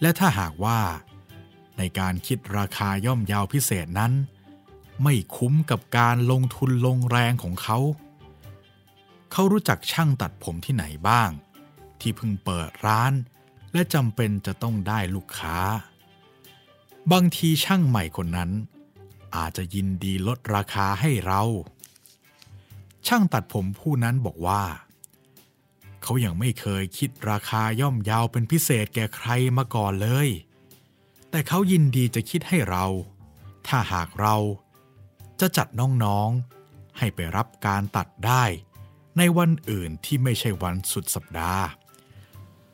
[0.00, 0.80] และถ้าหากว่า
[1.78, 4.12] ในการคิดราคาย่อมเยาวพิเศษนั้น
[5.02, 7.78] ไม่คุ้มกับการลงทุนลงแรงของเขา
[9.32, 11.30] เขารู้จักช่างตัดผมที่ไหนบ้าง
[12.00, 13.12] ที่เพิ่งเปิดร้าน
[13.72, 15.58] และจำเป็นจะต้องได้ลูกค้า
[17.12, 18.50] บางทีช่างใหม่คนนั้น
[19.36, 21.42] อาจจะยินดีลดราคาให้เรา
[23.06, 24.62] ช่างตัดผมผู้นั้นบอกว่า
[26.02, 30.28] เขายัางไม่เคยคิดราคาย่อมยาวเป็นพิเศษแก่ใครมาก่อนเลย
[31.30, 32.86] แต่เขายินดีจะคิดให้เรา
[33.66, 34.36] ถ้าหากเรา
[35.40, 38.44] จะจัดน้องๆ ให้ไปรับการตัดได้
[39.18, 41.64] ในวันอื่นที่ไม่ใช่วันสุดสัปดาห์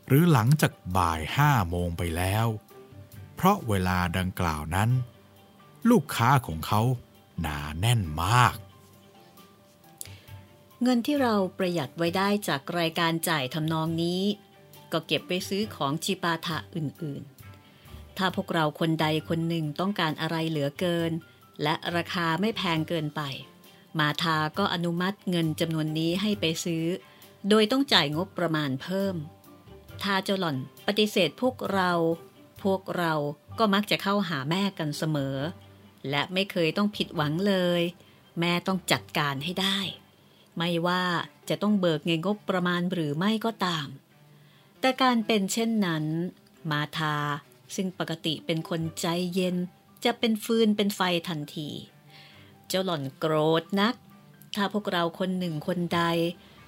[0.06, 2.46] หรือหลังจากบ่ายห้าโมงไปแล้ว
[3.36, 4.90] เพราะเวลาดังกล่าวนั้น
[5.90, 6.80] ลูกค้าของเขา
[7.40, 8.56] หนาแน่นมาก
[10.82, 14.22] เงินที่เราประหยัดไว้ได้จากรายการจ่ายทำนองนี้
[14.92, 21.12] ก็เก็บไปซื้อของจิปาถะอื่นๆ ถ้าพวกเราคนใดคนหนึ่งต้องการอะไรเหลือเกิน
[21.62, 23.22] และราคาไม่แพงเกินไป
[23.98, 26.84] มาทาก็อนุมัติเงินจำนวนนี้ให้ไปซื้อ
[27.48, 29.14] โดยต้องจ่ายงบประมาณเพิ่ม
[30.02, 31.92] ถ้าเจ้าหล่อนปฏิเสธพวกเรา
[32.72, 33.12] วกเรา
[33.58, 35.36] ก็มักจะเข้าหาแม่กันเสมอ
[36.10, 37.82] และไม่เคยต้องผิดหวังเลย
[38.40, 39.78] แม่ต้องจัดการให้ได้
[40.56, 41.04] ไม่ว่า
[41.48, 43.86] จะต้องเบิกเงินงบประมาณหรือไม่ก็ตาม
[44.80, 46.04] แต่การเป็นเช่นนั้น
[46.70, 47.16] มาทา
[47.74, 49.56] ซึ่งปกติเป็นคนใจเย็น
[50.04, 51.68] จะเป็นฟืนเป็นไฟทันที
[52.68, 53.94] เจ้าหล่อนโกรธนัก
[54.56, 56.02] ถ้าพวกเราคนหนึ่งคนใด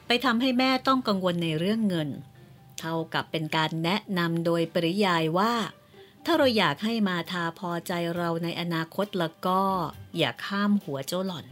[0.07, 2.09] ไปทำให้แม่ต้องกังวลในเรื่องเงิน
[2.79, 5.53] เท่ากับเป็นการแนะนำโดยปริยายว่า
[6.31, 9.61] ถ้าเราอยากให้มาทาพอใจเราในอนาคตแล้วก็
[10.19, 11.47] อย่าข้ามหัวเจ้าหล่อน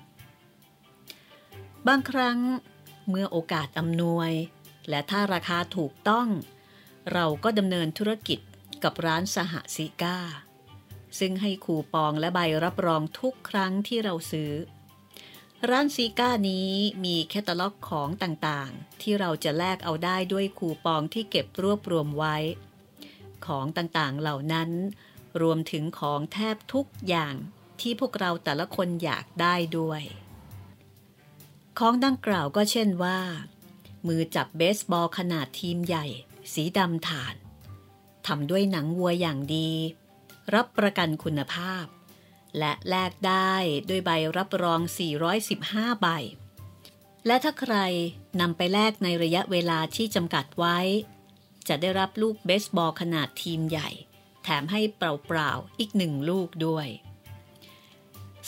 [1.86, 2.38] บางครั้ง
[3.08, 4.32] เมื่อโอกาสอำนวย
[4.88, 6.28] และถ้าราคาถูกต้อง
[7.12, 8.38] เราก็ดำเนินธุรกิจ
[8.84, 10.18] กับร้านสหซิก้า
[11.18, 14.52] ซึ่งให้คูปองและใบรับรองทุกครั้งที่เราซื้อ
[15.70, 16.72] ร้านซีก้านี้
[17.04, 22.36] มีแคตตาล็อกของต่างๆ ที่เราจะแลกเอาได้ด้วยคูปองที่เก็บรวบรวมไว้
[23.46, 24.70] ของต่างๆเหล่านั้น
[25.42, 27.34] รวมถึงของแทบทุกอย่าง
[27.80, 30.02] ที่พวกเราแต่ละคนอยากได้ด้วย
[31.78, 33.18] ของดังกล่าวก็เช่นว่า
[34.06, 36.06] มือจับเบสบอลขนาดทีมใหญ่
[36.52, 37.34] สีดำฐาน
[38.26, 39.70] ทำด้วยหนังวัวอย่างดี
[40.54, 41.84] รับประกันคุณภาพ
[42.58, 43.54] และแลกได้
[43.88, 44.80] ด้วยใบรับรอง
[45.40, 46.08] 415 ใบ
[47.26, 47.76] และถ้าใคร
[48.40, 50.78] นำไปแลกในระยะเวลาที่จำกัดไว้
[51.68, 53.88] จะได้รับลูกเบสบอลขนาดทีมใหญ่
[54.42, 56.88] แถมให้เปล่าๆ อีกหนึ่งลูกด้วย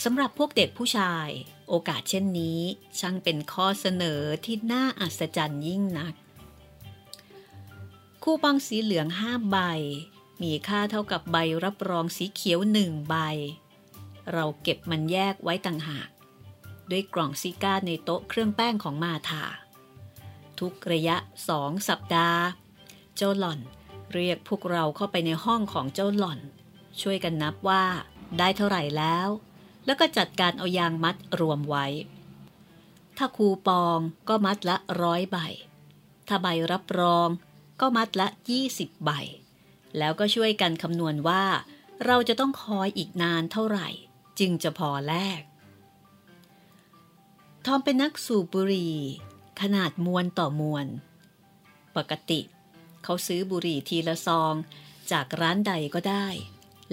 [0.03, 1.29] สำหรับพวกเด็กผู้ชาย
[1.69, 2.59] โอกาสเช่นนี้
[2.99, 6.13] ช่างเป็นข้อเสนอที่น่าอัศจรรย์ยิ่งนัก
[8.23, 9.57] คู่ปองสีเหลืองห้าใบ
[10.41, 13.15] มีค่าเท่ากับใบรับรองสีเขียวหนึ่งใบ
[14.33, 16.09] เราเก็บมันแยกไว้ต่างหาก
[16.91, 19.43] ด้วยกล่องซิก้าในโต๊ะเครื่องแป้งของมาธา
[20.59, 21.17] ทุกระยะ
[21.49, 22.43] สองสัปดาห์
[23.21, 23.59] เจ้าหล่อน
[24.13, 26.39] เรียกพวกเราเข้าไปในห้องของเจ้าหล่อน
[27.01, 27.83] ช่วยกันนับว่า
[28.37, 29.27] ได้เท่าไหร่แล้ว
[29.85, 31.85] แล้วก็จัดการเอายางมัดรวมไว้
[33.17, 35.37] ถ้าคูปองก็มัดละร้อยใบ
[36.27, 37.29] ถ้าใบรับรอง
[37.81, 38.27] ก็มัดละ
[38.65, 39.11] 20 ใบ
[39.97, 41.43] แล้วก็ช่วยกันคำนวณว่า
[42.05, 43.87] เราจะต้องคอยอีกนานเท่าไหร่
[44.39, 45.41] จึงจะพอแลก
[47.65, 48.97] ทอมเป็นนักสูบบุหรี่
[49.61, 50.85] ขนาดมวนต่อมวน
[51.95, 52.41] ปกติ
[53.03, 54.53] เขาซื้อบุหรี่ทีละซอง
[55.11, 56.27] จากร้านใดก็ได้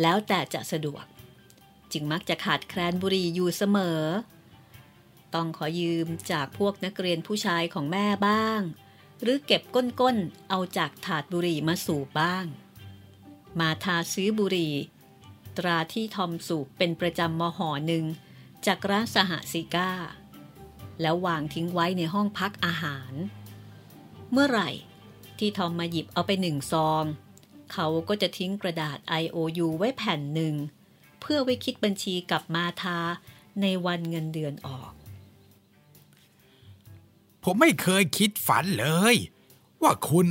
[0.00, 1.04] แล้วแต่จะสะดวก
[1.92, 4.02] จึงมักจะขาดแคลนบุหรี่อยู่เสมอ
[5.34, 8.60] ต้องขอยืมจากพวกนักเรียนผู้ชายของแม่บ้าง
[9.22, 12.44] หรือเก็บก้นๆ เอาจากถาดบุหรี่มาสูบบ้าง
[13.60, 14.74] มาทาซื้อบุหรี่
[15.58, 18.04] ตราที่ทอมสูบเป็นประจำมหอหนึ่ง
[18.66, 19.90] จากร้านสหสิก้า
[21.00, 23.12] แล้ววางทิ้งไว้ในห้องพักอาหาร
[24.32, 24.70] เมื่อไหร่
[25.40, 27.04] ที่ทอมมาหยิบเอาไปหนึ่งซอง
[27.72, 30.54] เขาก็จะทิ้งกระดาษ IOU ไว้แผ่นหนึ่ง
[31.26, 32.98] พื่อไว้คิดบัญชีกับมาทา
[33.60, 34.92] ในวันเงินเดือนออก
[37.44, 39.16] ผมไม่เคยคิดฝันเลย
[39.82, 40.28] ว่าคุณ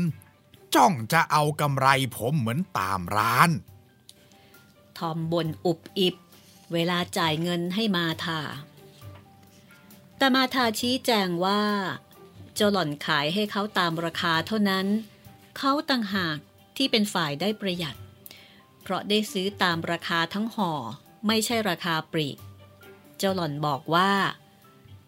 [0.76, 1.88] จ้องจะเอากำไร
[2.18, 3.50] ผมเหมือนตามร้าน
[4.98, 6.16] ทอมบนอุบอิบ
[6.74, 8.42] เวลาจ่ายเงินให้มาทา
[10.18, 11.62] แต่มาทาชี้แจงว่า
[12.56, 14.88] เจ้าหล่อนขายให้เขาตามราคาเท่านั้น
[15.58, 16.38] เขาต่างหาก
[16.78, 17.96] ที่เป็นฝ่ายได้ประหยัด
[18.82, 20.72] เพราะได้ซื้อตามราคาทั้งห่อ
[21.28, 22.38] ไม่ใช่ราคาปลีก
[23.18, 24.12] เจ้าหล่อนบอกว่า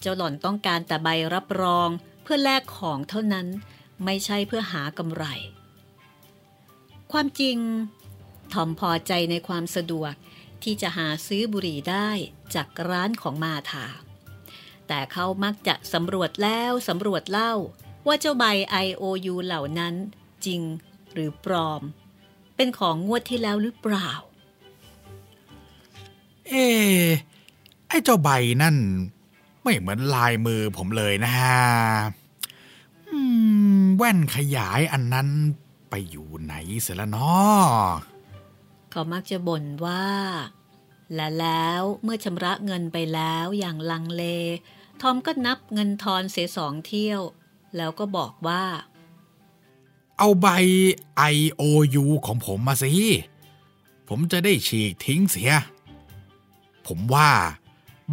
[0.01, 1.89] เจ้าหล่อนต้องการแต่ใบรับรอง
[2.23, 3.47] เพื่อแลกของเท่านั้น
[4.05, 5.25] ไม่ใช่เพื่อหากำไร
[7.11, 7.57] ความจริง
[8.53, 10.13] ทอมพอใจในความสะดวก
[10.63, 12.09] ที่จะหาซื้อบุหรี่ได้
[12.55, 13.85] จากร้านของมาถา
[14.87, 17.53] แต่เขามักจะสำรวจแล้วสำรวจเล่า
[18.07, 18.45] ว่าเจ้าใบ
[18.85, 19.93] IOU เหล่านั้น
[20.45, 20.61] จริง
[21.13, 21.81] หรือปลอม
[22.55, 24.09] เป็นของงวดที่แล้วหรือเปล่า
[26.47, 26.65] เอ๊
[27.87, 28.29] ไอ้เจ้าใบ
[28.61, 28.75] นั่น
[29.63, 31.61] ไม่เหมือนลายมือผมเลยนะฮะ
[33.97, 35.27] แว่นขยายอันนั้น
[35.89, 37.65] ไปอยู่ไหนเสียแล้วเนาะ
[38.91, 40.05] เขามักจะบ่นว่า
[41.13, 44.23] และแล้วเมื่อชำระเงินไปแล้วอย่างลังเล
[45.01, 47.21] ทอมก็นับเงินทอนเสียสองเที่ยว
[47.77, 48.63] แล้วก็บอกว่า
[50.17, 50.47] เอาใบ
[51.33, 52.91] IOU ของผมมาสิ
[54.09, 55.51] ผมจะได้ฉีกทิ้งเสีย
[56.87, 57.31] ผมว่า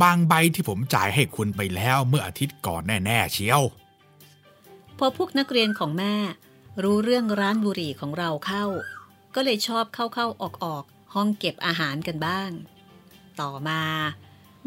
[0.02, 3.62] บางใบที่ผมจ่ายให้คุณไปแล้วเมื่ออาทิตย์ก่อนแน่ ๆ เชียว
[4.98, 6.14] พอพวกนักเรียนของแม่
[6.82, 8.64] รู้เรื่องร้านบุหรี่ของเราเข้า
[9.34, 10.44] ก็เลยชอบเข้าๆอ
[10.76, 12.50] อกๆ ห้องเก็บอาหารกันบ้าง
[13.40, 13.82] ต่อมา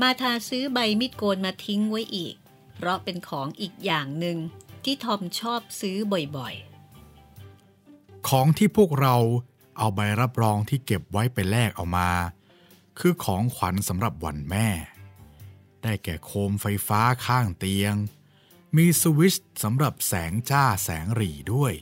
[0.01, 2.35] มาทาซื้อใบมิดโกนมาทิ้งไว้อีก
[2.75, 4.37] เพราะเป็นของอีกอย่างหนึ่ง
[4.83, 5.97] ที่ทอมชอบซื้อ
[6.37, 9.15] บ่อยๆ ของที่พวกเรา
[9.77, 12.11] เอาใบรับรองที่เก็บไว้ไปแลกเอามา
[12.99, 14.67] คือของขวัญสำหรับวันแม่
[15.83, 17.95] ได้แก่โคมไฟฟ้าข้างเตียง
[18.77, 21.73] มีสวิชสำหรับแสงจ้าแสงหรี่ด้วย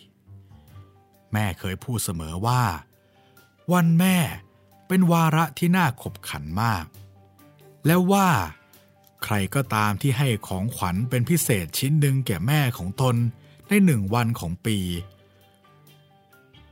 [1.33, 2.63] แม่เคยพูดเสมอว่า
[3.73, 4.17] วันแม่
[4.87, 6.85] เป็นวาระที่น่าขบขันมาก
[7.85, 8.29] แล้วว่า
[9.23, 13.15] ใครก็ตามที่ให้ของขวัญเป็นพิเศษชิ้นหนึ่งแก่แม่ของตน
[13.67, 14.79] ในหนึ่งวันของปี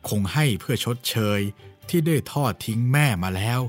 [0.08, 1.40] คงให้เพื่อชดเชย
[1.90, 3.60] ที่ได้ทอดทิ้งแม่มาแล้ว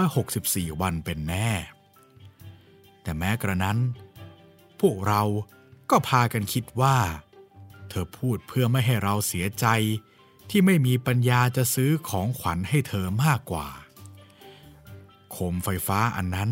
[0.00, 1.50] 364 วันเป็นแน่
[3.02, 3.78] แต่แม้กระนั้น
[4.80, 5.22] พวกเรา
[5.90, 6.98] ก็พากันคิดว่า
[7.88, 9.66] เธอพูดเพื่อไม่ให้เราเสียใจ
[10.50, 13.68] ที่ไม่มีปัญญาจะซื้อของขวัญให้เธอมากกว่า
[15.34, 16.50] โคมไฟฟ้าอันนั้น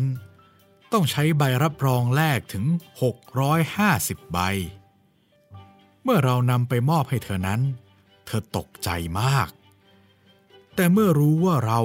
[0.91, 2.65] ต้องใช้ใบรับรองแลกถึง
[3.49, 4.39] 650 ใบ
[6.03, 7.61] เมื่อเรานำไปมอบให้เธอนั้น
[8.25, 8.89] เธอตกใจ
[9.21, 9.49] มาก
[10.75, 11.81] แต่เมื่อรู้ว่าเรา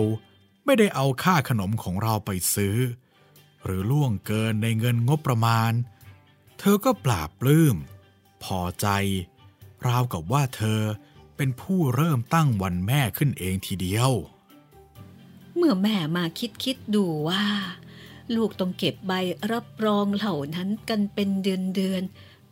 [0.64, 2.76] ไม่ได้เอาค่าขนมของเราไปซื้อ
[3.64, 5.72] หรือล่วงเกินในเงินงบประมาณ
[6.58, 7.76] เธอก็ปราบปลื้ม
[8.44, 8.86] พอใจ
[9.86, 10.80] ราวกับว่าเธอ
[11.36, 14.12] เป็นผู้เริ่มตั้งวันแม่ขึ้นเองทีเดียว
[15.58, 17.46] เมื่อแม่มาคิดคิดดูว่า
[18.34, 19.12] ลูกต้องเก็บใบ
[19.52, 22.02] รับรองเหล่านั้นกันเป็นเดือนเดือน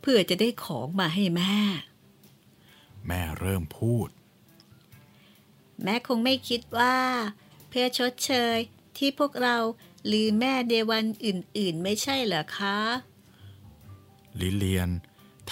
[0.01, 1.57] เพื่อจะได้ของมาให้แม่
[3.07, 4.09] แม่เริ่มพูด
[5.83, 6.97] แม่คงไม่คิดว่า
[7.69, 8.57] เพื่อชดเชย
[8.97, 9.57] ที่พวกเรา
[10.11, 12.77] ลืมแม่เดวันอื่นๆ ไม่ใช่เหรอคะ
[14.39, 14.89] ลิเลียน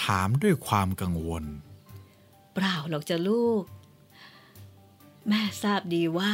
[0.01, 1.45] ถามด้วยความกังวล
[2.53, 3.63] เปล่าหรอกจ้ะลูก
[5.27, 6.29] แม่ทราบดีว่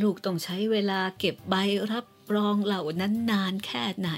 [0.00, 1.54] ลูกต้องใช้เวลาเก็บใบ
[1.92, 4.10] รับรองเหล่านั้นนานแค่ไหน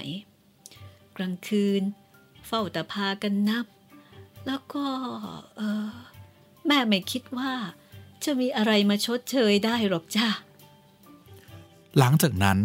[1.17, 1.81] กลางคืน
[2.47, 3.65] เฝ้าแต่พากันนับ
[4.45, 4.85] แล้วก็
[5.57, 5.93] เออ
[6.67, 7.53] แม่ไม่คิดว่า
[8.23, 10.27] จะมีอะไรมาชดเชยได้หรอกจ้ะ
[11.97, 12.59] หลังจากนั้น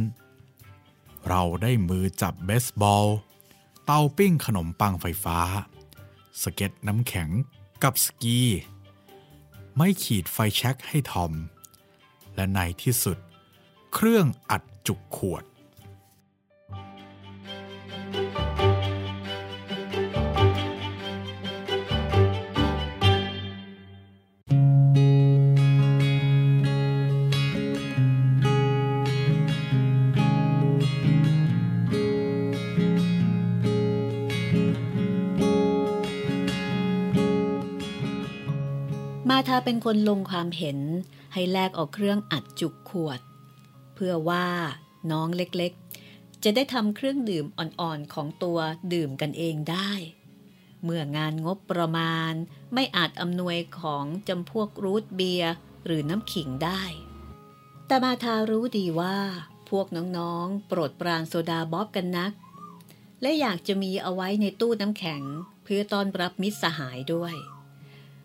[1.28, 3.06] เราได้มือจับเบสบอล
[3.84, 5.38] เตาปิ้งขนมปังไฟฟ้า
[6.42, 7.28] สเก็ตน้ำแข็ง
[7.82, 8.40] กับสกี
[9.76, 11.32] ไม่ขีดไฟแช็กให้ทอม
[12.40, 13.18] และในที่สุด
[13.94, 15.44] เครื่องอัดจุกขวด
[39.30, 40.78] มาทาเป็นคนลงความเห็น
[41.32, 43.20] ให้แลกเอาเครื่องอัดจุกขวด
[43.94, 44.46] เพื่อว่า
[45.10, 48.58] น้องเล็กๆ จะได้ทำเครื่องดื่มอ่อนๆของตัว
[48.92, 49.92] ดื่มกันเองได้
[50.84, 52.32] เมื่องานงบประมาณ
[52.74, 55.52] ไม่อาจอำนวยของจำพวกรูทเบียร์
[55.86, 56.82] หรือน้ำขิงได้
[57.86, 59.18] แต่มาทารู้ดีว่า
[59.70, 59.86] พวก
[60.18, 62.32] น้องๆ โปรดปรานโซดาบ๊อบกันนัก
[63.22, 65.22] และอยากจะมีเอาไว้ในตู้น้ำแข็ง
[65.64, 67.34] เพื่อต้อนรับมิตรสหายด้วย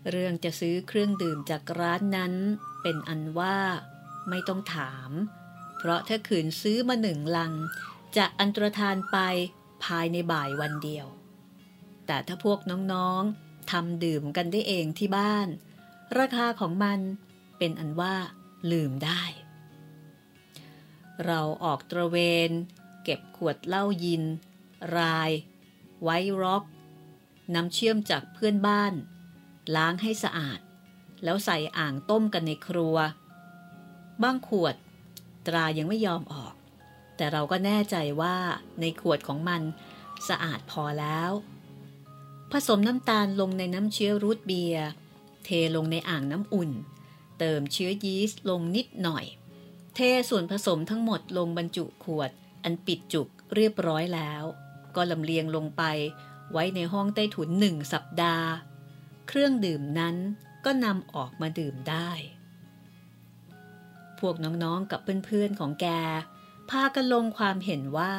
[0.10, 2.34] เรื่องจะซื้อเครื่องดื่มจากร้านนั้น
[2.82, 3.58] เป็นอันว่า
[4.30, 5.12] ไม่ต้องถาม
[5.78, 7.54] เพราะถ้าขืนซื้อมาหนึ่งลัง
[8.18, 9.18] จะอันตรธานไป
[9.84, 11.08] ภายในบ่ายวันเดียว
[12.06, 12.60] แต่ถ้าพวก
[12.94, 15.48] น้องๆทำดื่มกันได้เองที่บ้าน
[16.18, 17.00] ราคาของมัน
[17.58, 18.16] เป็นอันว่า
[18.72, 19.24] ลืมได้
[21.26, 22.52] เราออกตระเวน
[23.04, 24.24] เก็บขวดเหล้ายิน
[24.98, 25.32] ราย
[26.04, 26.10] ไว
[26.42, 26.64] ร็อก
[27.54, 28.94] น้ำเชื่อมจากเพื่อนบ้าน
[29.76, 30.60] ล้างให้สะอาด
[31.24, 32.96] แล้วใส่อ่างต้มกันในครัว
[34.24, 34.76] บางขวด
[35.48, 36.54] ตรายังไม่ยอมออก
[37.18, 38.36] แต่เราก็แน่ใจว่า
[38.82, 39.62] ในขวดของมัน
[40.30, 41.32] สะอาดพอแล้ว
[42.52, 44.88] ผสมน้ำตาลลงในน้ำเชื้อรูทเบียร์
[45.46, 46.72] เทลงในอ่างน้ำอุ่น
[47.40, 49.26] เติมเชื้อยีสต์ลงนิดหน่อย
[49.96, 50.00] เท
[50.30, 52.30] ส่วนผสมทั้งหมดลงบรรจุขวด
[52.64, 54.44] อันปิดจุกเรียบร้อยแล้ว
[54.96, 55.84] ก็ลำเลียงลงไป
[56.52, 58.50] ไว้ในห้องใต้ถุนหนึ่งสัปดาห์
[59.28, 60.16] เครื่องดื่มนั้น
[60.66, 62.10] ก็นำออกมาดื่มได้
[64.20, 65.88] พวกน้องๆกับเพื่อนๆของแก
[66.70, 68.14] พากันลงความเห็นว่า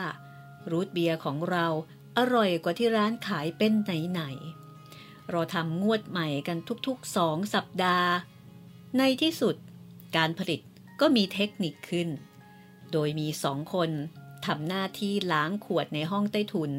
[0.71, 1.66] รูทเบียร์ของเรา
[2.19, 8.11] อร่อยกว่าที่ร้านขายเป็นไหนๆเราทำงวดใหม่กันทุกๆสองสัปดาห์
[8.99, 9.57] ในที่สุด
[10.16, 10.61] การผลิต
[11.01, 12.09] ก็มีเทคนิคขึ้น
[12.92, 13.90] โดยมีสองคน
[14.47, 16.73] ทำหน้าที่ล้างขวดในห้องใต้ถุน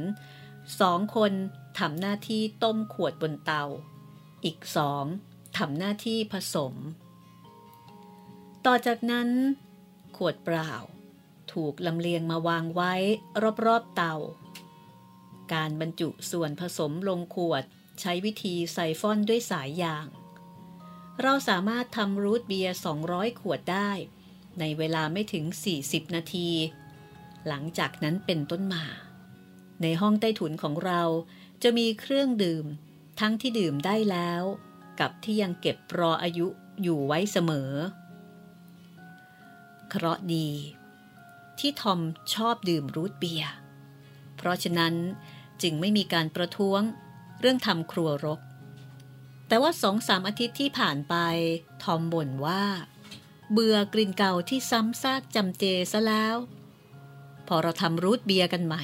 [0.79, 1.31] สองคน
[1.79, 3.63] ทำหน้าที่ต้มขวดบนเตา
[4.45, 5.05] อีกสอง
[5.57, 6.73] ทำหน้าที่ผสม
[8.65, 9.29] ต่อจากนั้น
[10.17, 10.73] ขวดเปล่า
[11.53, 12.93] ถูกลำเลียงมาวางไว้
[13.65, 14.15] รอบๆเตา
[15.53, 17.63] การบรรจุส่วนผสมลงขวด
[18.01, 20.07] ใช้วิธีไซฟอนด้วยสายยาง
[21.21, 22.75] เราสามารถทำรูทเบียร์
[23.07, 23.91] 200 ขวดได้
[24.59, 25.45] ในเวลาไม่ถึง
[25.79, 26.49] 40 นาที
[27.47, 28.83] หลังจากนั้นเป็นต้นมา
[29.81, 31.01] ในห้องใต้ถุนของเรา
[31.63, 32.65] จะมีเครื่องดื่ม
[33.19, 34.43] ทั้งที่ดื่มได้แล้ว
[34.99, 36.47] กับที่ยังเก็บรออายุ
[36.81, 37.71] อยู่ไว้เสมอ
[39.89, 40.49] เคราะดี
[41.59, 41.99] ที่ทอม
[42.33, 43.51] ชอบดื่มรูทเบียร์
[44.35, 44.93] เพราะฉะนั้น
[45.61, 46.81] จึงไม่มีการประท้วง
[47.39, 48.39] เรื่องทำครัวรก
[49.47, 51.15] แต่ว่าสองสามอาทิตย์ที่ผ่านไป
[51.83, 52.63] ทอมบ่นว่า
[53.51, 56.35] เบื่อกลิ่นเก่าที่ซ้ำซากจำเจซะแล้ว
[57.47, 58.83] พอเราทำรูทเบียร์กันใหม่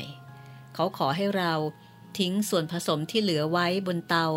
[0.74, 1.54] เขาขอให้เรา
[2.20, 4.28] ทิ้งส่วนผสมที่เหลือไว้บนเตา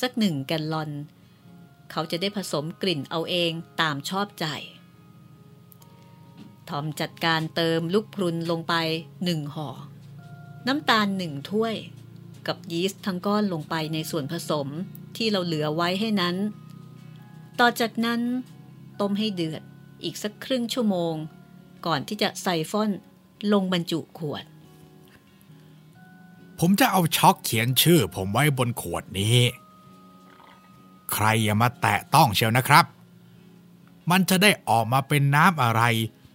[0.00, 0.90] สักหนึ่งแกลลอน
[1.90, 4.46] เขาจะได้ผสมกลิ่นเอาเองตามชอบใจ
[6.68, 8.74] ทอมจัดการเติมลูกพรุนลงไป
[9.24, 9.68] หนึ่งห่อ
[10.66, 11.74] น้ำตาลหนึ่งถ้วย
[12.46, 14.68] กับยีสต์ทั้งก้อนลงไปในส่วนผสม
[15.16, 16.36] ที่เราเหลือไว้ให้นั้น
[17.60, 18.20] ต่อจากนั้น
[19.00, 19.62] ต้มให้เดือด
[20.04, 21.14] อีกสักครึ่งชั่วโมง
[21.86, 22.90] ก่อนที่จะใส่ฟ่อน
[23.52, 24.44] ลงบรรจุขวด
[26.58, 29.38] ผมจะเอาช็อกเขียนชื่อ ผมไว้บนขวดนี้
[31.12, 32.84] ใครอย่ามาแตะต้องเชียวนะครับ
[34.10, 35.82] มันจะได้ออกมาเป็นน้ำอะไร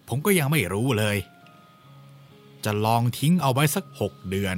[0.08, 1.18] ผมก็ยังไม่รู้เลย
[2.64, 4.58] จะลองทิ้งเอาไว้สักหกเดือน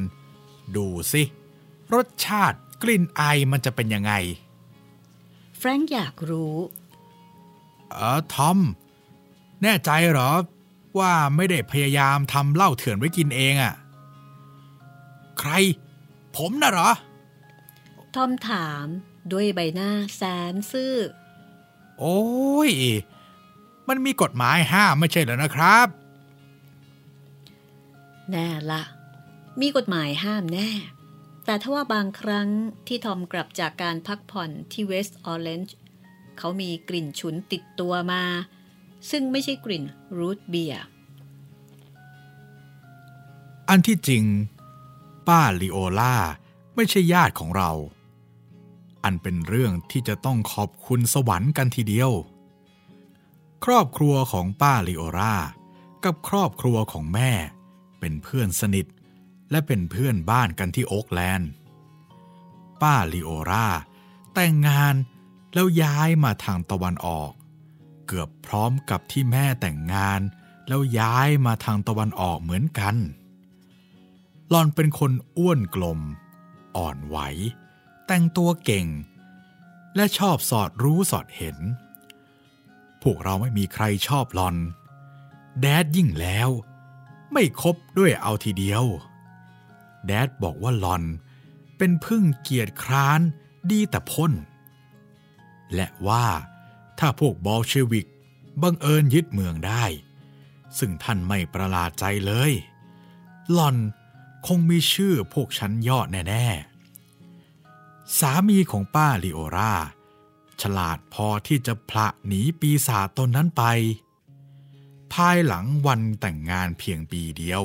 [0.76, 1.24] ดูสิ
[1.93, 4.13] รสชาติกลิ่นไอมันจะเป็นยังไง
[5.57, 6.55] แฟรงค์อยากรู้
[7.89, 8.59] เออทอม
[9.63, 10.32] แน่ใจเหรอ
[10.99, 13.74] ว่าไม่ได้พยายามทำเหล้าเถื่อนไว้กินเองอะ่ะ
[15.39, 15.51] ใคร
[16.36, 16.91] ผมนะเหรอ
[18.15, 18.86] ทอมถาม
[19.31, 20.21] ด้วยใบหน้าแส
[20.51, 20.95] นซื่อ
[21.99, 22.19] โอ้
[22.69, 22.71] ย
[23.88, 25.88] มันมีกฎหมายห้ามไม่ใช่เหรอนะครับ
[28.31, 28.83] แน่ละ
[29.61, 30.69] มีกฎหมายห้ามแน่
[31.45, 32.49] แต่ถ้าว่าบางครั้ง
[32.88, 35.75] ที่ทอมกลับจากการพักผ่อนที่เวสต์ออเรนจ์
[36.38, 38.23] เขามีกลิ่นฉุนติดตัวมา
[39.09, 39.83] ซึ่งไม่ใช่กลิ่น
[40.17, 40.83] รูทเบียร์
[43.69, 44.23] อันที่จริง
[45.28, 46.15] ป้าลิโอลา
[46.76, 47.71] ไม่ใช่ญาติของเรา
[49.03, 52.11] อันเป็นเรื่องที่จะต้องขอบคุณสวรรค์กันทีเดียว
[53.65, 55.36] ครอบครัวของป้าลิโอลา
[56.03, 57.32] กับครอบครัวของแม่
[57.99, 58.86] เป็นเพื่อนสนิท
[59.51, 61.49] และเป็นเพื่อนบ้านกันที่โอ๊กแลนด์
[62.82, 63.67] ป้าลิโอลา
[64.34, 64.95] แต่งงาน
[65.53, 67.32] แล้วย้ายมาทางตะวันออก
[68.07, 70.21] เกือบพร้อมกับที่แม่แต่งงาน
[70.67, 72.95] แล้วย้ายมาทางตะวันออกเหมือนกัน
[74.49, 75.99] หลอนเป็นคนอ้วนกลม
[76.77, 77.17] อ่อนไหว
[78.07, 78.87] แต่งตัวเก่ง
[79.95, 81.57] และชอบสอดรู้สอดเห็น
[83.01, 84.55] พวกเราไม่มีใครชอบหลอน
[85.61, 86.49] แดดยิ่งแล้ว
[87.33, 88.83] ไม่คบด้วยเอาทีเดียว
[90.05, 91.03] แดดบอกว่าหลอน
[91.77, 93.21] เป็นพึ่งเกียรติคร้าน
[93.71, 94.31] ดีแต่พ้น
[95.73, 96.25] และว่า
[96.99, 98.07] ถ้าพวกบอลเชวิก
[98.61, 99.83] บังเอิญยึดเมืองได้
[100.77, 102.51] ซึ่งท่านไม่ประหลาดใจเลย
[103.53, 103.77] หลอน
[104.45, 106.47] คงมีชื่อพวกชั้นยอดแน่
[107.33, 109.75] ๆ สามีของป้าลิโอรา
[110.61, 113.63] ฉลาดพอที่จะพละหนีปีศาจตนนั้นไป
[115.13, 117.63] ภายหลังวันแต่งงานเพียงปีเดียว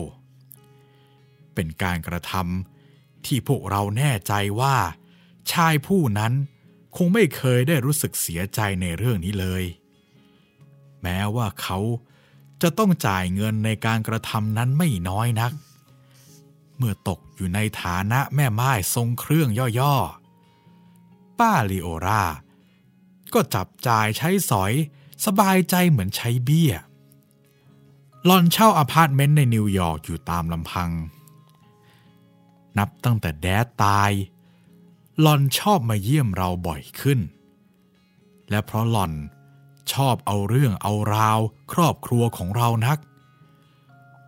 [1.54, 4.76] เป็นการกระทำที่พวกเราแน่ใจว่า
[5.52, 6.32] ชายผู้นั้น
[6.96, 9.64] คงไม่เคยได้รู้สึกเสียใจในเรื่องนี้เลย
[11.02, 11.78] แม้ว่าเขา
[12.62, 15.52] จะต้องจ่ายเงินในการกระทำนั้นไม่น้อยนัก
[16.82, 19.48] เมื่อตกอยู่ในฐานะแม่ม่ายทรงเครื่อง
[19.80, 22.24] ย่อๆ ป้าลิโอรา
[23.32, 24.72] ก็จับจ่ายใช้สอย
[25.24, 26.72] สบายใจเหมือนใช้เบี้ย
[28.26, 30.90] หลอนเช่าอพาร์ตเมนต์ในนิวยอร์กอยู่ตามลำพัง
[32.78, 34.10] นับตั้งแต่แดดตาย
[35.20, 37.20] หลอนชอบมาเยี่ยมเราบ่อยขึ้น
[38.50, 39.12] และเพราะหลอน
[39.92, 41.38] ชอบเอาเรื่องเอาราว
[41.72, 42.98] ครอบครัวของเรานัก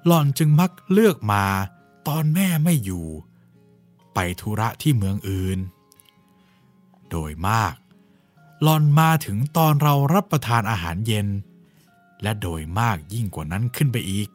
[0.06, 1.44] หลอนจึงมักเลือกมา
[2.08, 3.06] ตอนแม่ไม่อยู่
[4.14, 5.58] ไปธุระที่เมืองอื่น
[7.10, 7.74] โดยมาก
[8.62, 11.28] หลอนมาถึงตอนเรารับประทานอาหารเย็น
[12.22, 14.28] และโดยมากยิ่งกว่านั้นขึ้นไปอีก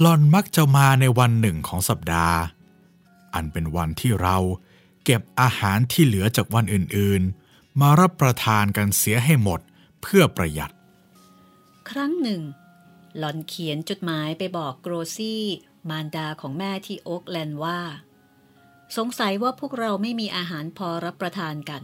[0.00, 2.38] หลอนมักจะมาในวันหนึ่งของสัปดาห์
[3.34, 4.36] อันเป็นวันที่เรา
[5.04, 9.60] เก็บอาหารที่เหลือจากวันอื่นๆ มารับประทานกันเสียให้หมด
[10.02, 10.70] เพื่อประหยัด
[11.90, 12.40] ครั้งหนึ่ง
[13.18, 15.44] หลอนเขียนจดหมายไปบอกโกรซี่
[15.88, 17.80] มารดาของแม่ที่โอ๊กแลนด์ว่า
[18.96, 21.82] สงสัยว่าพวกเราไม่มีอาหารพอรับประทานกัน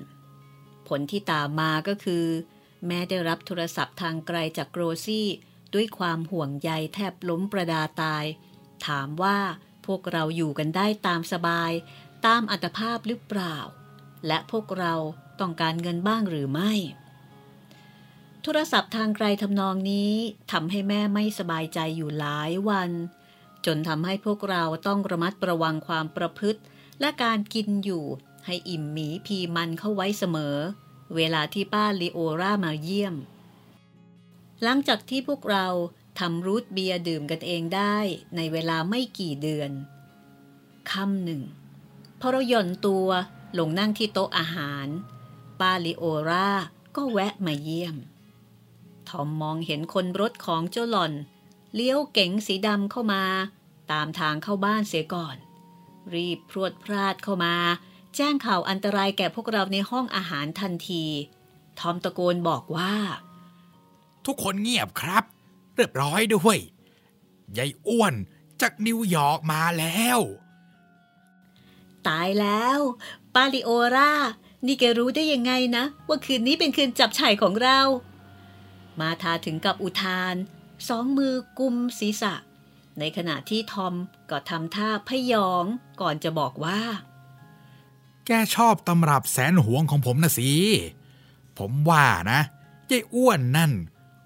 [0.88, 2.26] ผลที่ตามมาก็คือ
[2.86, 5.28] แม่ได้รับโทรศัพท์ทางไกลจากโกรซี่
[5.74, 8.24] ด้วยความห่วงใยแทบล้มประดาตาย
[8.86, 9.38] ถามว่า
[9.86, 11.72] พวกเราอยู่กันได้ตามสบาย
[12.26, 13.57] ตามอัตภาพหรือเปล่า
[14.26, 14.94] และพวกเรา
[15.40, 16.72] ต้องการเงินบ้างหรือไม่
[18.42, 20.12] โทรศัพท์ทางไกลทำนองนี้
[20.53, 22.90] ทำให้แม่ไม่สบายใจอยู่หลายวัน
[23.67, 26.61] จนทำให้พวกเราต้องระมัดระวังความประพฤติ
[27.01, 28.05] และการกินอยู่
[28.47, 30.57] ให้อิ่มหมีพีมันเข้าไว้เสมอ
[31.17, 33.14] เวลาที่ป้าลีโอรามาเยี่ยม
[34.62, 35.67] หลังจากที่พวกเรา
[36.19, 37.97] ทำรูทเบียร์ดื่มกันเองได้
[38.37, 39.71] ในเวลาไม่กี่เดือน
[40.91, 41.43] ค่ำหนึ่ง
[42.21, 43.09] พอเราหย่อนตัว
[43.59, 44.87] ลงนั่งที่โต๊ะอาหาร
[45.61, 46.51] ป้าลิโอรา
[46.97, 47.97] ก็แวะมาเยี่ยม
[49.09, 51.12] ทอมมองเห็นคนรถของเจ้าหล่อน
[51.75, 53.23] เลี้ยวเก๋งสีดำเข้ามา
[53.93, 55.37] ตามทางเข้าบ้านเสียก่อน
[56.14, 57.55] รีบพรวดพลาดเข้ามา
[58.16, 61.05] แจ้งข่าวอันตรายแก่พวกเราในห้องอาหารทันที
[61.78, 62.95] ทอมตะโกนบอกว่า
[64.26, 65.24] ทุกคนเงียบครับ
[65.74, 66.59] เรียบร้อยด้วย
[67.59, 68.14] ยายอ้วน
[68.61, 70.18] จากนิวยอร์กมาแล้ว
[72.09, 72.78] ตายแล้ว
[73.35, 74.12] ป้าลิโอรา
[74.66, 77.80] นี่แกรู้ได้ยังไงนะ ว่าคืนนี้เป็นคืนจับฉ่ายของเรา
[79.01, 80.34] มาร์ธาถึงกับอุทาน
[80.89, 82.34] สองมือกุมศีรษะ
[82.99, 83.94] ในขณะที่ทอม
[84.30, 85.64] ก็ทำท่าพยอง
[86.01, 86.80] ก่อนจะบอกว่า
[88.26, 90.51] แกชอบตำรับแสนหวงของผมนะสิ
[91.59, 92.40] ผมว่านะ
[92.90, 93.72] ยายอ้วนนั่น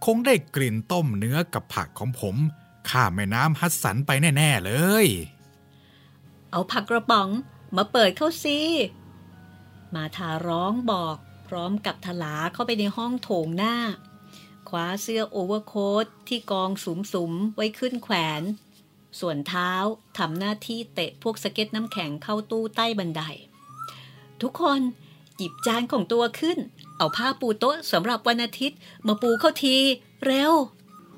[0.04, 2.36] คงได้กลิ่นต้มเนื้อกับผักของผม
[2.88, 4.72] ข้ามแม่น้ำฮัดสันไปแน่ ๆ เล
[5.04, 5.06] ย
[6.50, 7.28] เอาผักกระป๋อง
[7.76, 8.58] มาเปิดเข้าสิ
[9.94, 11.16] มาทาร้องบอก
[11.46, 13.74] พร้อมกับทลาเข้าไปในห้องโถงหน้า
[14.70, 18.42] คว้าเสื้อโอเวอร์โค้ทที่กองสุมๆไว้ขึ้นแขวน
[19.20, 19.72] ส่วนเท้า
[20.18, 23.22] ทำหน้าที่เตะพวกสเก็ตน้ำแข็งเข้าตู้ใต้บันได
[24.42, 24.80] ทุกคน
[25.36, 26.58] หยิบจานของตัวขึ้น
[26.96, 29.76] เอาผ้าปูโต๊ะสำหรับวันอาทิตย์ มาปูเข้าที
[30.24, 30.52] เร็ว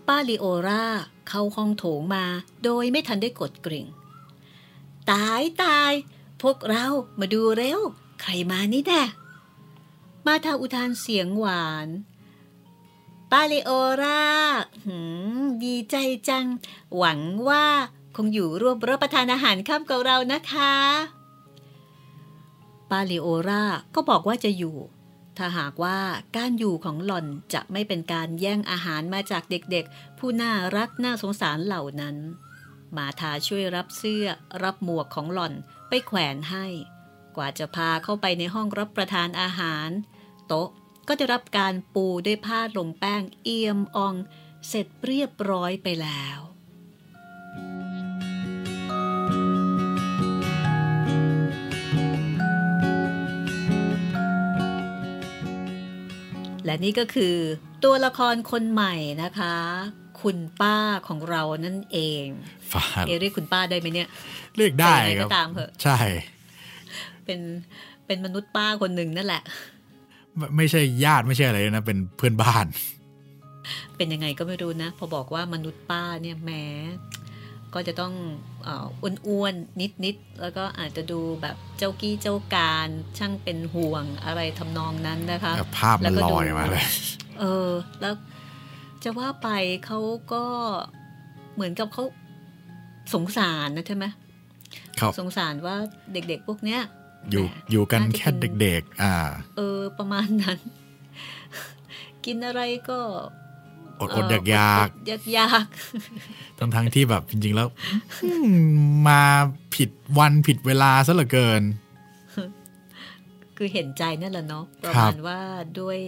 [0.08, 0.86] ป้าลิโอรา
[1.28, 2.24] เข้าห้องโถงมา
[2.64, 3.86] โดยไม่ทันได้กดกริ่ง
[5.10, 5.92] ตายตาย
[6.42, 6.86] พวกเรา
[7.20, 7.80] มาดูเร็ว
[8.22, 9.02] ใครมานี่แน่
[10.26, 11.88] มาทาอุทานเสียงหวาน
[13.32, 13.70] ป้าลิโอ
[14.02, 14.22] รา
[15.64, 15.96] ดีใจ
[16.28, 16.46] จัง
[16.96, 17.64] หวังว่า
[18.16, 20.74] คงอยู่ร่วมรับประทานอาหารค่ำกับเรานะคะ
[22.90, 23.64] ป้าลิโอรา
[23.94, 24.76] ก็บอกว่าจะอยู่
[25.36, 25.98] ถ้าหากว่า
[26.36, 32.16] การอยู่ของหล่อนจะไม่เป็นการแย่งอาหารมาจากเด็กๆ ผู้น่ารักน่าสงสารเหล่านั้น
[32.96, 34.26] มาทาช่วยรับเสื้อ
[34.62, 35.54] รับหมวกของหล่อน
[35.88, 36.66] ไปแขวนให้
[37.36, 39.88] กว่าจะพาเข้าไปในห้องรับประทานอาหาร
[40.46, 40.68] โต๊ะ
[41.08, 44.14] ก็จะรับการปูด้วยผ้าลงแป้งเอี่ยมออง
[44.68, 46.38] เสร็จเรียบร้อยไปแล้ว
[56.64, 57.34] และนี่ก็คือ
[57.84, 59.56] ตัวละครคนใหม่นะคะ
[60.20, 60.76] คุณป้า
[61.08, 62.26] ของเรานั่นเอง
[62.72, 64.08] ฟาดเอะเรียกคุณป้าได้ไหมเนี่ย
[64.56, 65.98] เรียกได้แต่ยังไงครับก็ตามเถอะใช่
[67.24, 67.40] เป็น
[68.06, 69.42] เป็นมนุษย์ป้าคนหนึ่งนั่นแหละ
[70.36, 72.66] ไม่ไม่ใช่ญาติไม่ใช่อะไรนะ เป็นเพื่อนบ้าน
[73.96, 76.50] เป็นยังไงก็ไม่รู้นะ พอบอกว่ามนุษย์ป้าเนี่ยแหม
[77.74, 78.14] ก็จะต้อง
[78.64, 78.86] เอ่อ
[79.28, 86.84] อ้วนๆ นิดๆ แล้วก็อาจจะดูแบบเจ้ากี้เจ้าการช่างเป็นห่วงอะไรทำนองนั้นนะคะ ภาพแล้มันวก็ลดูอยมาเลย
[87.40, 87.70] เออ
[88.00, 88.14] แล้ว
[89.04, 89.48] จะว่าไป
[89.86, 89.98] เขา
[90.32, 90.44] ก็
[91.54, 92.04] เหมือนกับเขา
[93.14, 94.04] สงสารนะใช่ไหม
[95.00, 95.76] ครับสงสารว่า
[96.12, 96.80] เด็กๆ พวกเนี้ย
[97.30, 99.14] อยู่แหมอยู่กันน่าจะแค่เป็นเด็กๆ อ่า
[99.56, 100.58] เออ ประมาณนั้น
[102.24, 102.98] กินอะไรก็
[104.00, 105.66] อดเอดอยากอยากอดอยากอยาก
[106.58, 107.68] ทั้งทั้งๆที่แบบจริงๆแล้ว
[108.22, 108.54] อืม
[109.08, 109.22] มา
[109.74, 111.62] ผิดวันผิดเวลาซะเหลือเกิน
[113.56, 115.40] คือเห็นใจนั่นแหละเนาะประครัมาบณว่า
[115.80, 115.98] ด้วย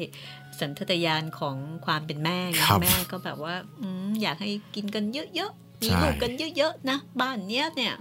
[0.60, 1.56] สัญชาตญาณของ
[1.86, 5.04] ความเป็นแม่ไงครับแม่ก็แบบว่าอืมอยากให้กินกัน
[5.34, 7.94] เยอะๆมีใช่ลูกกันเยอะๆนะ บ้านเนี้ยเนี่ย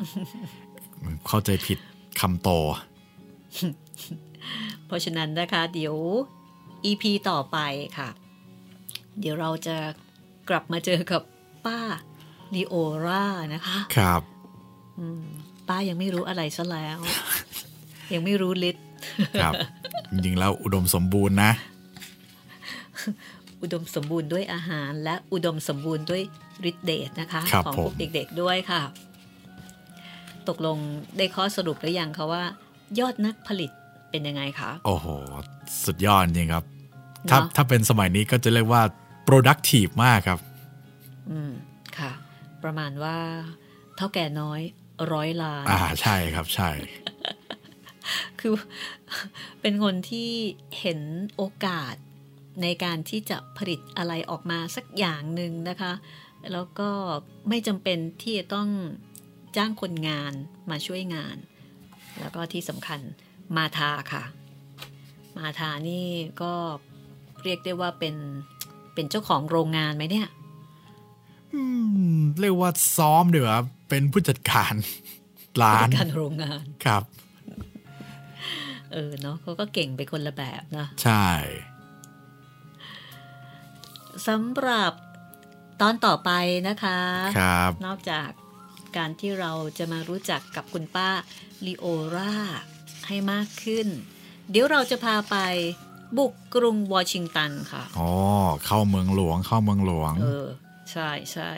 [1.28, 1.80] เข้าใจผิด
[2.20, 2.50] คำโต
[4.86, 5.96] เพราะฉะนั้นนะคะ เดี๋ยว
[6.86, 7.58] EP ต่อไป
[7.98, 8.10] ค่ะ
[9.20, 9.78] เดี๋ยวเราจะ
[10.50, 11.22] กลับมาเจอกับ
[11.66, 11.80] ป้า
[12.56, 12.76] ลีโอ
[13.06, 13.24] รา
[13.54, 14.22] นะคะ ครับ
[15.00, 15.26] อืม
[15.68, 16.98] ป้ายังไม่รู้อะไรซะแล้ว
[18.14, 18.86] ยังไม่รู้ฤทธิ์
[19.42, 19.54] ครับ
[20.12, 21.52] จริงๆแล้วอุดมสมบูรณ์นะ
[23.62, 26.22] อุดมสมบูรณ์ด้วยอาหาร และอุดมสมบูรณ์ด้วย
[26.70, 28.82] ฤทธิ์เดชนะคะครับของผมพวกเด็กๆด้วยค่ะ
[30.48, 30.78] ตกลง
[31.18, 32.44] ได้ข้อสรุปหรือยังคะว่า
[33.00, 33.72] ยอดนักผลิต
[34.10, 35.08] เป็นยังไงคะ โอ้โห
[35.86, 36.66] สุดยอดจริงครับ
[37.30, 38.82] ถ้าเนอะถ้าเป็นสมัยนี้ก็จะเรียกว่า
[39.28, 40.40] productive มากครับ
[41.30, 41.52] อืม
[41.98, 42.12] ค่ะ
[42.64, 43.18] ประมาณว่า
[43.96, 44.62] เท่าแก่น้อย
[45.14, 46.70] ร้อยล้าน อ่า ใช่ครับ ใช่
[48.40, 48.54] คือ
[49.62, 50.32] เป็นคนที่
[50.80, 51.00] เห็น
[51.36, 51.96] โอกาส
[52.62, 55.94] ในการที่จะผลิตอะไรออกมาสักอย่างหนึ่งนะคะ
[56.52, 56.90] แล้วก็
[57.50, 58.70] ไม่จำเป็นที่จะต้อง
[59.58, 60.34] จ้างคนงาน
[60.72, 61.36] มาช่วยงาน
[62.20, 63.00] แล้วก็ที่สำคัญ
[63.58, 64.24] มาทาค่ะ
[65.38, 66.06] มาทานี่
[66.42, 66.54] ก็
[67.44, 68.16] เรียกได้ว่าเป็น
[68.94, 70.28] เป็นเจ้าของโรงงานไหมเนี่ย
[71.54, 71.62] อื
[72.16, 73.60] ม เรียกว่าซ้อมดีกว่า
[73.90, 74.74] เป็นผู้จัดการ
[75.62, 77.04] ร้านการโรงงาน ครับ
[78.94, 81.28] เออเนาะเขาก็เก่งไปคนละแบบนะใช่
[84.28, 84.92] สำหรับ
[85.82, 86.32] ตอนต่อไป
[86.68, 87.00] นะคะ
[87.40, 88.30] ครับนอกจาก
[88.98, 91.10] การที่เราจะมารู้จักกับคุณป้า
[91.66, 91.86] ลีโอ
[92.16, 92.34] รา
[93.08, 93.88] ให้มากขึ้น
[94.50, 95.38] เดี๋ยวเราจะพาไป
[96.18, 98.12] บุกกรุงวอชิงตันค่ะ อ๋อ
[98.66, 100.48] เข้าเมืองหลวงเข้าเมืองหลวง เออ
[100.92, 101.52] ใช่ใช่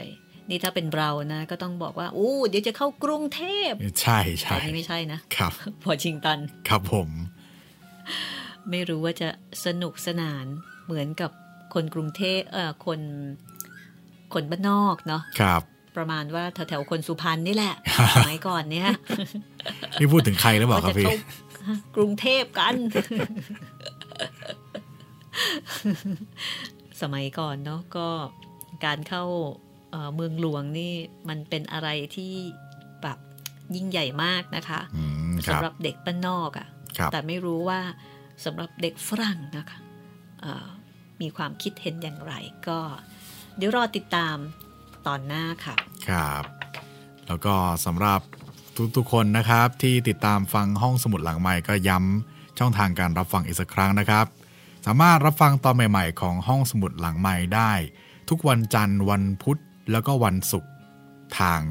[0.50, 5.52] นี่ถ้าเป็นเรานะ ก็ต้องบอกว่า อู้ เดี๋ยวจะเข้ากรุงเทพ ใช่ใช่แต่นี่ไม่ใช่นะ ครับ
[5.90, 6.38] วอชิงตัน
[6.70, 7.10] ครับผม
[8.70, 9.30] ไม่รู้ว่าจะ
[9.66, 10.46] สนุกสนาน
[10.86, 11.32] เหมือนกับ
[11.74, 13.00] คนกรุงเทพเออคน
[14.34, 15.62] คนบ้านนอกเนาะ ครับ
[15.98, 17.76] ประมาณว่าแถวๆคนสุพรรณนี่แหละ
[18.16, 18.90] สมัยก่อนเนี่ย
[20.00, 21.18] นี่พูดถึงใครหรือเปล่าว่าครัจะบพี่เข้า
[21.96, 22.76] กรุงเทพกัน
[27.02, 28.08] สมัยก่อนเนาะก็
[28.86, 29.24] การเข้า
[29.92, 30.94] เอ่อเมืองหลวงนี่
[31.30, 32.34] มันเป็นอะไรที่
[33.04, 33.18] แบบ
[33.76, 36.68] ยิ่งใหญ่มากนะคะอืมครัสำบหรับเด็กบ้านนอกอะ่ะ
[36.98, 37.80] ครับแต่ไม่รู้ว่า
[38.46, 39.80] สำหรับเด็กฝรั่งนะคะ
[40.42, 40.68] เอ่อ
[41.22, 42.34] มีความคิดเห็นอย่างไร
[42.68, 42.80] ก็
[43.58, 44.38] เดี๋ยวรอติดตาม
[45.08, 45.76] ตอนหน้าค่ะ
[46.10, 46.44] ครับ
[47.28, 47.54] แล้วก็
[47.86, 48.20] สำหรับ
[48.96, 54.26] ทุกๆคนนะครับ ที่ติดตามฟังห้องสมุดหลังใหม่ก็ย้ำช่องทางการรับฟังอีกสักครั้งนะครับ
[54.86, 57.72] สามารถรับฟังตอนใหม่ ๆ ของห้องสมุดหลังใหม่ได้
[58.30, 59.60] ทุกวันจันทร์วันพุธ
[59.92, 60.72] แล้วก็วันศุกร์
[61.40, 61.62] ทาง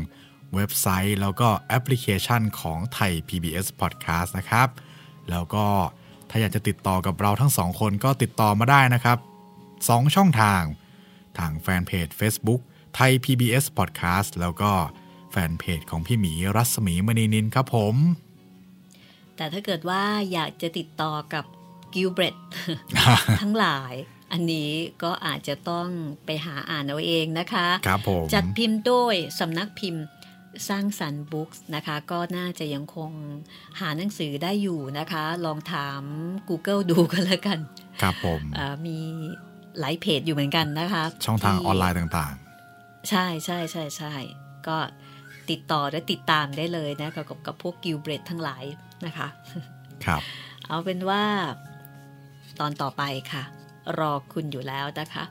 [0.54, 4.68] เว็บไซต์ แล้วก็แอปพลิเคชันของไทย PBS Podcast นะครับ
[5.30, 5.66] แล้วก็
[6.30, 9.18] ถ้าอยากจะติดต่อกับเราทั้งสองคนก็ติดต่อมาได้นะครับ
[9.66, 10.62] 2 ช่องทาง
[11.38, 12.60] ทางแฟนเพจ Facebook
[12.94, 14.72] ไทย PBS Podcast แล้วก็
[15.30, 17.94] แฟนเพจของพี่หมีรัศมีมณีนินครับผม
[19.36, 21.44] แต่ถ้าเกิดว่าอยากจะติดต่อกับ
[21.94, 22.36] กิลเบรต
[23.40, 23.94] ทั้งหลาย
[24.32, 24.70] อันนี้
[25.02, 25.88] ก็อาจจะต้อง
[26.26, 30.02] ไปหาอ่านเอาเองนะคะครับผมจัดพิมพ์โดยสำนักพิมพ์
[30.68, 33.10] สร้างสรรค์บุ๊กส์นะคะ ก็น่าจะยังคง
[33.80, 36.02] หาหนังสือได้อยู่นะคะ ลองถาม
[36.48, 37.58] Google ดูกันแล้วกัน
[38.02, 38.98] ครับผมอ่ามี
[39.80, 42.34] หลายเพจอยู่เหมือนกันนะคะ ช่องทางที่ออนไลน์ต่าง
[43.10, 44.12] ใช่ใช่ใช่ใช่
[44.66, 44.76] ก็
[45.50, 48.64] ติดต่อและติดตามได้เลยนะกับกับกับพวกกิลเบรดทั้งหลาย
[49.06, 50.22] นะคะๆครับ
[50.66, 51.24] เอาเป็นว่า
[52.60, 53.02] ตอนต่อไป
[53.32, 53.42] ค่ะ
[53.98, 55.24] รอคุณอยู่แล้วนะคะ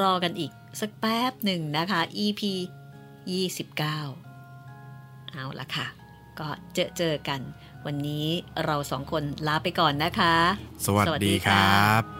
[0.00, 0.50] รอกันอีก
[0.80, 2.40] สักแป๊บหนึ่งนะคะ EP
[3.26, 5.86] 29 เอาละค่ะ
[6.38, 7.40] ก็เจอเจอกัน
[7.86, 8.26] วันนี้
[8.64, 10.34] เราสองคนลาไปก่อนนะคะ
[10.86, 12.19] สวัสสวัสดีดีคค่ะรับ